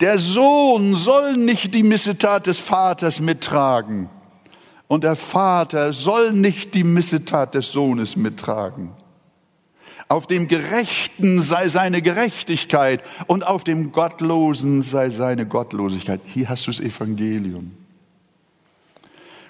Der 0.00 0.18
Sohn 0.18 0.96
soll 0.96 1.36
nicht 1.36 1.74
die 1.74 1.84
Missetat 1.84 2.48
des 2.48 2.58
Vaters 2.58 3.20
mittragen 3.20 4.08
und 4.88 5.04
der 5.04 5.14
Vater 5.14 5.92
soll 5.92 6.32
nicht 6.32 6.74
die 6.74 6.82
Missetat 6.82 7.54
des 7.54 7.70
Sohnes 7.70 8.16
mittragen. 8.16 8.90
Auf 10.12 10.26
dem 10.26 10.46
Gerechten 10.46 11.40
sei 11.40 11.70
seine 11.70 12.02
Gerechtigkeit 12.02 13.00
und 13.28 13.46
auf 13.46 13.64
dem 13.64 13.92
Gottlosen 13.92 14.82
sei 14.82 15.08
seine 15.08 15.46
Gottlosigkeit. 15.46 16.20
Hier 16.26 16.50
hast 16.50 16.66
du 16.66 16.70
das 16.70 16.80
Evangelium. 16.80 17.72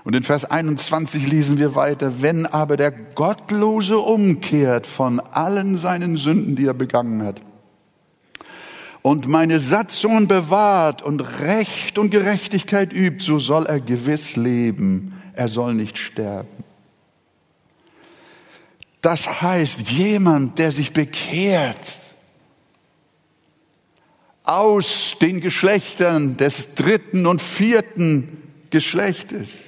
Und 0.05 0.15
in 0.15 0.23
Vers 0.23 0.45
21 0.45 1.27
lesen 1.27 1.59
wir 1.59 1.75
weiter, 1.75 2.23
wenn 2.23 2.47
aber 2.47 2.77
der 2.77 2.93
Gottlose 2.93 3.99
umkehrt 3.99 4.87
von 4.87 5.19
allen 5.19 5.77
seinen 5.77 6.17
Sünden, 6.17 6.55
die 6.55 6.67
er 6.67 6.75
begangen 6.75 7.25
hat, 7.25 7.41
und 9.03 9.27
meine 9.27 9.59
Satzungen 9.59 10.29
bewahrt 10.29 11.03
und 11.03 11.23
Recht 11.41 11.99
und 11.99 12.11
Gerechtigkeit 12.11 12.93
übt, 12.93 13.25
so 13.25 13.41
soll 13.41 13.67
er 13.67 13.81
gewiss 13.81 14.37
leben, 14.37 15.21
er 15.35 15.49
soll 15.49 15.75
nicht 15.75 15.99
sterben. 15.99 16.63
Das 19.03 19.42
heißt, 19.42 19.90
jemand, 19.90 20.59
der 20.61 20.70
sich 20.70 20.92
bekehrt 20.92 21.98
aus 24.44 25.16
den 25.20 25.40
Geschlechtern 25.40 26.36
des 26.36 26.74
dritten 26.74 27.26
und 27.26 27.42
vierten 27.42 28.42
Geschlechtes, 28.70 29.59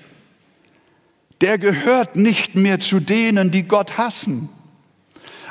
der 1.40 1.58
gehört 1.58 2.14
nicht 2.14 2.54
mehr 2.54 2.78
zu 2.78 3.00
denen, 3.00 3.50
die 3.50 3.64
Gott 3.64 3.98
hassen 3.98 4.48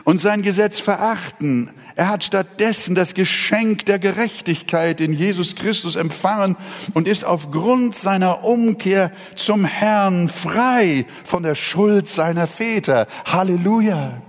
und 0.05 0.21
sein 0.21 0.41
Gesetz 0.41 0.79
verachten. 0.79 1.69
Er 1.95 2.09
hat 2.09 2.23
stattdessen 2.23 2.95
das 2.95 3.13
Geschenk 3.13 3.85
der 3.85 3.99
Gerechtigkeit 3.99 4.99
in 4.99 5.13
Jesus 5.13 5.55
Christus 5.55 5.95
empfangen 5.95 6.55
und 6.93 7.07
ist 7.07 7.23
aufgrund 7.23 7.95
seiner 7.95 8.43
Umkehr 8.43 9.11
zum 9.35 9.65
Herrn 9.65 10.27
frei 10.29 11.05
von 11.23 11.43
der 11.43 11.55
Schuld 11.55 12.09
seiner 12.09 12.47
Väter. 12.47 13.07
Halleluja. 13.25 14.21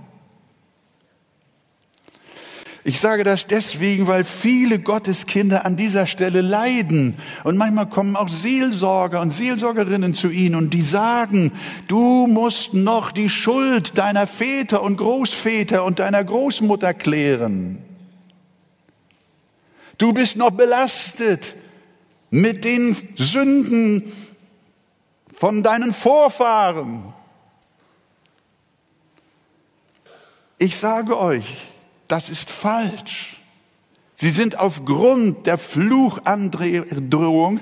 Ich 2.87 2.99
sage 2.99 3.23
das 3.23 3.47
deswegen, 3.47 4.05
weil 4.05 4.23
viele 4.23 4.77
Gotteskinder 4.77 5.65
an 5.65 5.75
dieser 5.75 6.05
Stelle 6.05 6.41
leiden. 6.41 7.17
Und 7.43 7.57
manchmal 7.57 7.89
kommen 7.89 8.15
auch 8.15 8.29
Seelsorger 8.29 9.21
und 9.21 9.31
Seelsorgerinnen 9.31 10.13
zu 10.13 10.29
ihnen 10.29 10.53
und 10.53 10.71
die 10.71 10.83
sagen, 10.83 11.51
du 11.87 12.27
musst 12.27 12.75
noch 12.75 13.11
die 13.11 13.27
Schuld 13.27 13.97
deiner 13.97 14.27
Väter 14.27 14.83
und 14.83 14.97
Großväter 14.97 15.83
und 15.83 15.97
deiner 15.97 16.23
Großmutter 16.23 16.93
klären. 16.93 17.79
Du 19.97 20.13
bist 20.13 20.35
noch 20.35 20.51
belastet 20.51 21.55
mit 22.29 22.65
den 22.65 22.95
Sünden 23.15 24.11
von 25.33 25.63
deinen 25.63 25.91
Vorfahren. 25.91 27.15
Ich 30.59 30.75
sage 30.75 31.17
euch, 31.17 31.74
das 32.07 32.29
ist 32.29 32.49
falsch. 32.49 33.37
Sie 34.15 34.29
sind 34.29 34.57
aufgrund 34.57 35.45
der 35.45 35.57
Fluchandrohung 35.57 37.59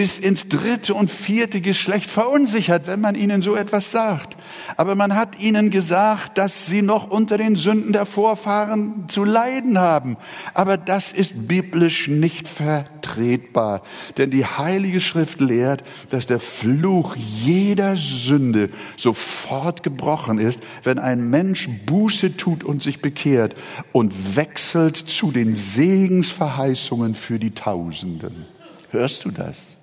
bis 0.00 0.18
ins 0.18 0.48
dritte 0.48 0.94
und 0.94 1.10
vierte 1.10 1.60
Geschlecht 1.60 2.08
verunsichert, 2.08 2.86
wenn 2.86 3.02
man 3.02 3.14
ihnen 3.14 3.42
so 3.42 3.54
etwas 3.54 3.90
sagt. 3.90 4.34
Aber 4.78 4.94
man 4.94 5.14
hat 5.14 5.38
ihnen 5.38 5.68
gesagt, 5.68 6.38
dass 6.38 6.64
sie 6.64 6.80
noch 6.80 7.10
unter 7.10 7.36
den 7.36 7.54
Sünden 7.54 7.92
der 7.92 8.06
Vorfahren 8.06 9.04
zu 9.08 9.24
leiden 9.24 9.76
haben. 9.76 10.16
Aber 10.54 10.78
das 10.78 11.12
ist 11.12 11.46
biblisch 11.46 12.08
nicht 12.08 12.48
vertretbar. 12.48 13.82
Denn 14.16 14.30
die 14.30 14.46
Heilige 14.46 15.02
Schrift 15.02 15.38
lehrt, 15.38 15.84
dass 16.08 16.26
der 16.26 16.40
Fluch 16.40 17.14
jeder 17.16 17.94
Sünde 17.94 18.70
sofort 18.96 19.82
gebrochen 19.82 20.38
ist, 20.38 20.62
wenn 20.82 20.98
ein 20.98 21.28
Mensch 21.28 21.68
Buße 21.84 22.38
tut 22.38 22.64
und 22.64 22.82
sich 22.82 23.02
bekehrt 23.02 23.54
und 23.92 24.34
wechselt 24.34 24.96
zu 24.96 25.30
den 25.30 25.54
Segensverheißungen 25.54 27.14
für 27.14 27.38
die 27.38 27.50
Tausenden. 27.50 28.46
Hörst 28.92 29.26
du 29.26 29.30
das? 29.30 29.76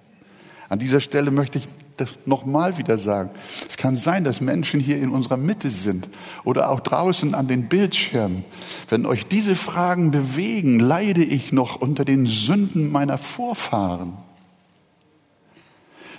An 0.69 0.79
dieser 0.79 0.99
Stelle 0.99 1.31
möchte 1.31 1.57
ich 1.57 1.67
das 1.97 2.09
nochmal 2.25 2.77
wieder 2.77 2.97
sagen. 2.97 3.31
Es 3.67 3.77
kann 3.77 3.97
sein, 3.97 4.23
dass 4.23 4.39
Menschen 4.39 4.79
hier 4.79 4.97
in 4.97 5.09
unserer 5.09 5.37
Mitte 5.37 5.71
sind 5.71 6.07
oder 6.43 6.69
auch 6.69 6.79
draußen 6.79 7.33
an 7.33 7.47
den 7.47 7.67
Bildschirmen. 7.67 8.45
Wenn 8.89 9.05
euch 9.05 9.25
diese 9.25 9.55
Fragen 9.55 10.11
bewegen, 10.11 10.79
leide 10.79 11.23
ich 11.23 11.51
noch 11.51 11.77
unter 11.77 12.05
den 12.05 12.25
Sünden 12.25 12.91
meiner 12.91 13.17
Vorfahren? 13.17 14.13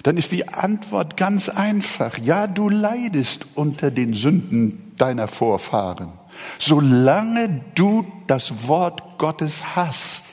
Dann 0.03 0.17
ist 0.17 0.33
die 0.33 0.49
Antwort 0.49 1.17
ganz 1.17 1.49
einfach. 1.49 2.19
Ja, 2.19 2.47
du 2.47 2.69
leidest 2.69 3.47
unter 3.55 3.91
den 3.91 4.15
Sünden 4.15 4.93
deiner 4.97 5.29
Vorfahren. 5.29 6.13
Solange 6.59 7.61
du 7.75 8.07
das 8.27 8.69
Wort 8.69 9.19
Gottes 9.19 9.77
hast, 9.77 10.25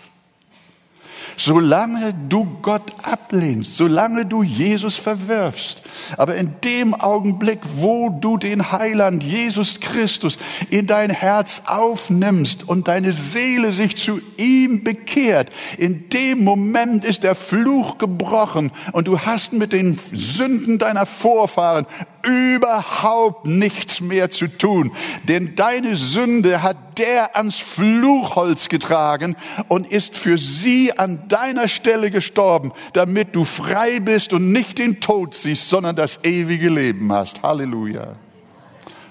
solange 1.38 2.14
du 2.30 2.46
Gott 2.62 2.94
ablehnst, 3.04 3.76
solange 3.76 4.26
du 4.26 4.44
Jesus 4.44 4.98
verwirfst. 4.98 5.82
Aber 6.18 6.36
in 6.36 6.56
dem 6.64 6.94
Augenblick, 6.94 7.60
wo 7.76 8.10
du 8.10 8.38
den 8.38 8.72
Heiland 8.72 9.24
Jesus 9.24 9.80
Christus 9.80 10.38
in 10.70 10.88
dein 10.88 11.10
Herz 11.10 11.62
aufnimmst 11.66 12.68
und 12.68 12.88
deine 12.88 13.14
Seele 13.14 13.72
sich 13.72 13.98
zu 13.98 14.20
ihm 14.38 14.84
bekehrt, 14.84 15.50
in 15.78 16.10
dem 16.10 16.44
Moment 16.44 17.06
ist 17.06 17.24
der 17.24 17.36
Fluch 17.36 17.98
gebrochen 17.98 18.72
und 18.92 19.08
du 19.08 19.20
hast 19.20 19.54
mit 19.54 19.74
den 19.74 20.00
Sünden 20.14 20.78
deiner 20.78 21.06
Vorfahren 21.06 21.86
überhaupt 22.26 23.46
nichts 23.46 24.02
mehr 24.02 24.30
zu 24.30 24.48
tun. 24.48 24.92
Denn 25.24 25.56
deine 25.56 25.96
Sünde 25.96 26.64
hat 26.64 26.98
der 26.98 27.36
ans 27.36 27.58
Fluchholz 27.58 28.70
getragen 28.70 29.36
und 29.68 29.92
ist 29.92 30.18
für 30.18 30.38
sie 30.38 30.98
an 30.98 31.28
deiner 31.28 31.68
Stelle 31.68 32.12
gestorben, 32.12 32.72
damit 32.94 33.36
du 33.36 33.44
frei 33.44 34.00
bist 34.00 34.34
und 34.34 34.52
nicht 34.52 34.78
den 34.78 35.00
Tod 35.02 35.36
siehst, 35.36 35.70
sondern 35.70 35.96
das 35.96 36.24
ewige 36.24 36.70
Leben 36.70 37.12
hast. 37.12 37.44
Halleluja. 37.44 38.14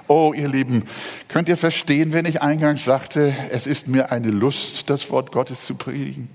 Oh, 0.07 0.35
ihr 0.37 0.49
Lieben, 0.49 0.85
könnt 1.29 1.49
ihr 1.49 1.57
verstehen, 1.57 2.13
wenn 2.13 2.27
ich 2.27 2.43
eingangs 2.43 2.85
sagte, 2.85 3.35
es 3.51 3.67
ist 3.67 3.89
mir 3.89 4.13
eine 4.13 4.29
Lust, 4.29 4.91
das 4.91 5.11
Wort 5.11 5.33
Gottes 5.33 5.65
zu 5.65 5.77
predigen? 5.77 6.29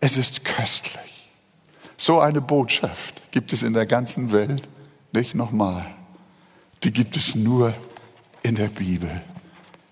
Es 0.00 0.18
ist 0.18 0.44
köstlich. 0.44 1.30
So 1.96 2.20
eine 2.20 2.42
Botschaft 2.42 3.22
gibt 3.30 3.54
es 3.54 3.62
in 3.62 3.72
der 3.72 3.86
ganzen 3.86 4.30
Welt 4.32 4.68
nicht 5.14 5.34
nochmal. 5.34 5.86
Die 6.82 6.92
gibt 6.92 7.16
es 7.16 7.34
nur 7.34 7.74
in 8.42 8.56
der 8.56 8.68
Bibel. 8.68 9.22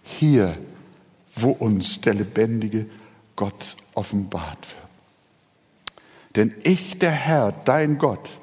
Hier, 0.03 0.59
wo 1.35 1.51
uns 1.51 2.01
der 2.01 2.15
lebendige 2.15 2.87
Gott 3.37 3.77
offenbart 3.95 4.59
wird. 4.59 4.83
Denn 6.37 6.55
ich, 6.63 6.99
der 6.99 7.11
Herr, 7.11 7.53
dein 7.53 7.99
Gott, 7.99 8.39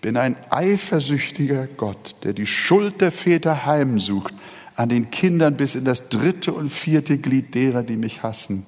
bin 0.00 0.16
ein 0.16 0.36
eifersüchtiger 0.50 1.66
Gott, 1.66 2.16
der 2.22 2.32
die 2.32 2.46
Schuld 2.46 3.00
der 3.00 3.12
Väter 3.12 3.66
heimsucht 3.66 4.34
an 4.76 4.88
den 4.88 5.10
Kindern 5.10 5.56
bis 5.56 5.74
in 5.74 5.84
das 5.84 6.08
dritte 6.08 6.52
und 6.52 6.70
vierte 6.70 7.18
Glied 7.18 7.54
derer, 7.54 7.82
die 7.82 7.96
mich 7.96 8.22
hassen, 8.22 8.64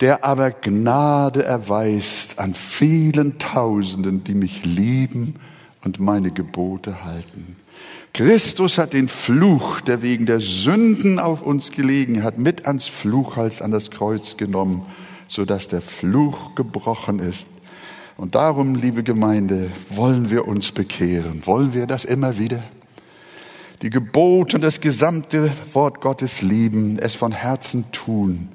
der 0.00 0.24
aber 0.24 0.50
Gnade 0.50 1.44
erweist 1.44 2.38
an 2.38 2.54
vielen 2.54 3.38
Tausenden, 3.38 4.24
die 4.24 4.34
mich 4.34 4.64
lieben 4.64 5.36
und 5.84 6.00
meine 6.00 6.30
Gebote 6.30 7.04
halten. 7.04 7.56
Christus 8.12 8.78
hat 8.78 8.92
den 8.92 9.08
Fluch, 9.08 9.80
der 9.80 10.02
wegen 10.02 10.26
der 10.26 10.40
Sünden 10.40 11.18
auf 11.18 11.42
uns 11.42 11.72
gelegen 11.72 12.22
hat, 12.22 12.38
mit 12.38 12.66
ans 12.66 12.86
Fluchhals 12.86 13.60
an 13.60 13.70
das 13.70 13.90
Kreuz 13.90 14.36
genommen, 14.36 14.86
so 15.28 15.44
dass 15.44 15.68
der 15.68 15.80
Fluch 15.80 16.54
gebrochen 16.54 17.18
ist. 17.18 17.46
Und 18.16 18.36
darum, 18.36 18.76
liebe 18.76 19.02
Gemeinde, 19.02 19.70
wollen 19.90 20.30
wir 20.30 20.46
uns 20.46 20.70
bekehren. 20.70 21.44
Wollen 21.46 21.74
wir 21.74 21.86
das 21.86 22.04
immer 22.04 22.38
wieder? 22.38 22.62
die 23.84 23.90
Gebote 23.90 24.56
und 24.56 24.62
das 24.62 24.80
gesamte 24.80 25.52
Wort 25.74 26.00
Gottes 26.00 26.40
lieben, 26.40 26.98
es 26.98 27.14
von 27.14 27.32
Herzen 27.32 27.84
tun. 27.92 28.48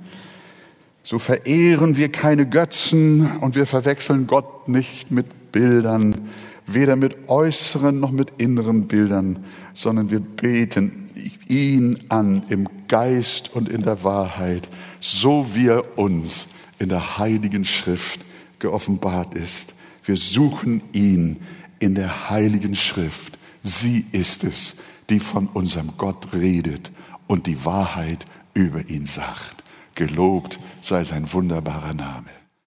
So 1.04 1.20
verehren 1.20 1.98
wir 1.98 2.12
keine 2.12 2.48
Götzen 2.48 3.38
und 3.38 3.56
wir 3.56 3.68
verwechseln 3.68 4.26
Gott 4.26 4.68
nicht 4.68 5.12
mit 5.12 5.52
Bildern, 5.52 6.30
weder 6.74 6.96
mit 6.96 7.30
äußeren 7.30 8.00
noch 8.00 8.12
mit 8.12 8.34
inneren 8.38 8.88
Bildern, 8.88 9.44
sondern 9.74 10.12
wir 10.12 10.20
beten 10.20 11.08
ihn 11.48 12.00
an 12.10 12.44
im 12.50 12.68
Geist 12.88 13.54
und 13.54 13.70
in 13.70 13.84
der 13.84 14.04
Wahrheit, 14.04 14.68
so 15.00 15.48
wie 15.54 15.68
er 15.68 15.98
uns 15.98 16.48
in 16.80 16.90
der 16.90 17.18
heiligen 17.18 17.66
Schrift 17.66 18.22
geoffenbart 18.60 19.36
ist. 19.36 19.74
Wir 20.04 20.16
suchen 20.16 20.82
ihn 20.94 21.38
in 21.80 21.96
der 21.96 22.30
heiligen 22.30 22.76
Schrift. 22.76 23.38
Sie 23.64 24.06
ist 24.12 24.44
es, 24.44 24.76
die 25.10 25.20
von 25.20 25.48
unserem 25.48 25.92
Gott 25.98 26.34
redet 26.34 26.92
und 27.28 27.48
die 27.48 27.66
Wahrheit 27.66 28.26
über 28.54 28.90
ihn 28.90 29.06
sagt. 29.06 29.64
Gelobt 29.96 30.60
sei 30.82 31.04
sein 31.04 31.32
wunderbarer 31.32 31.94
Name. 31.94 32.39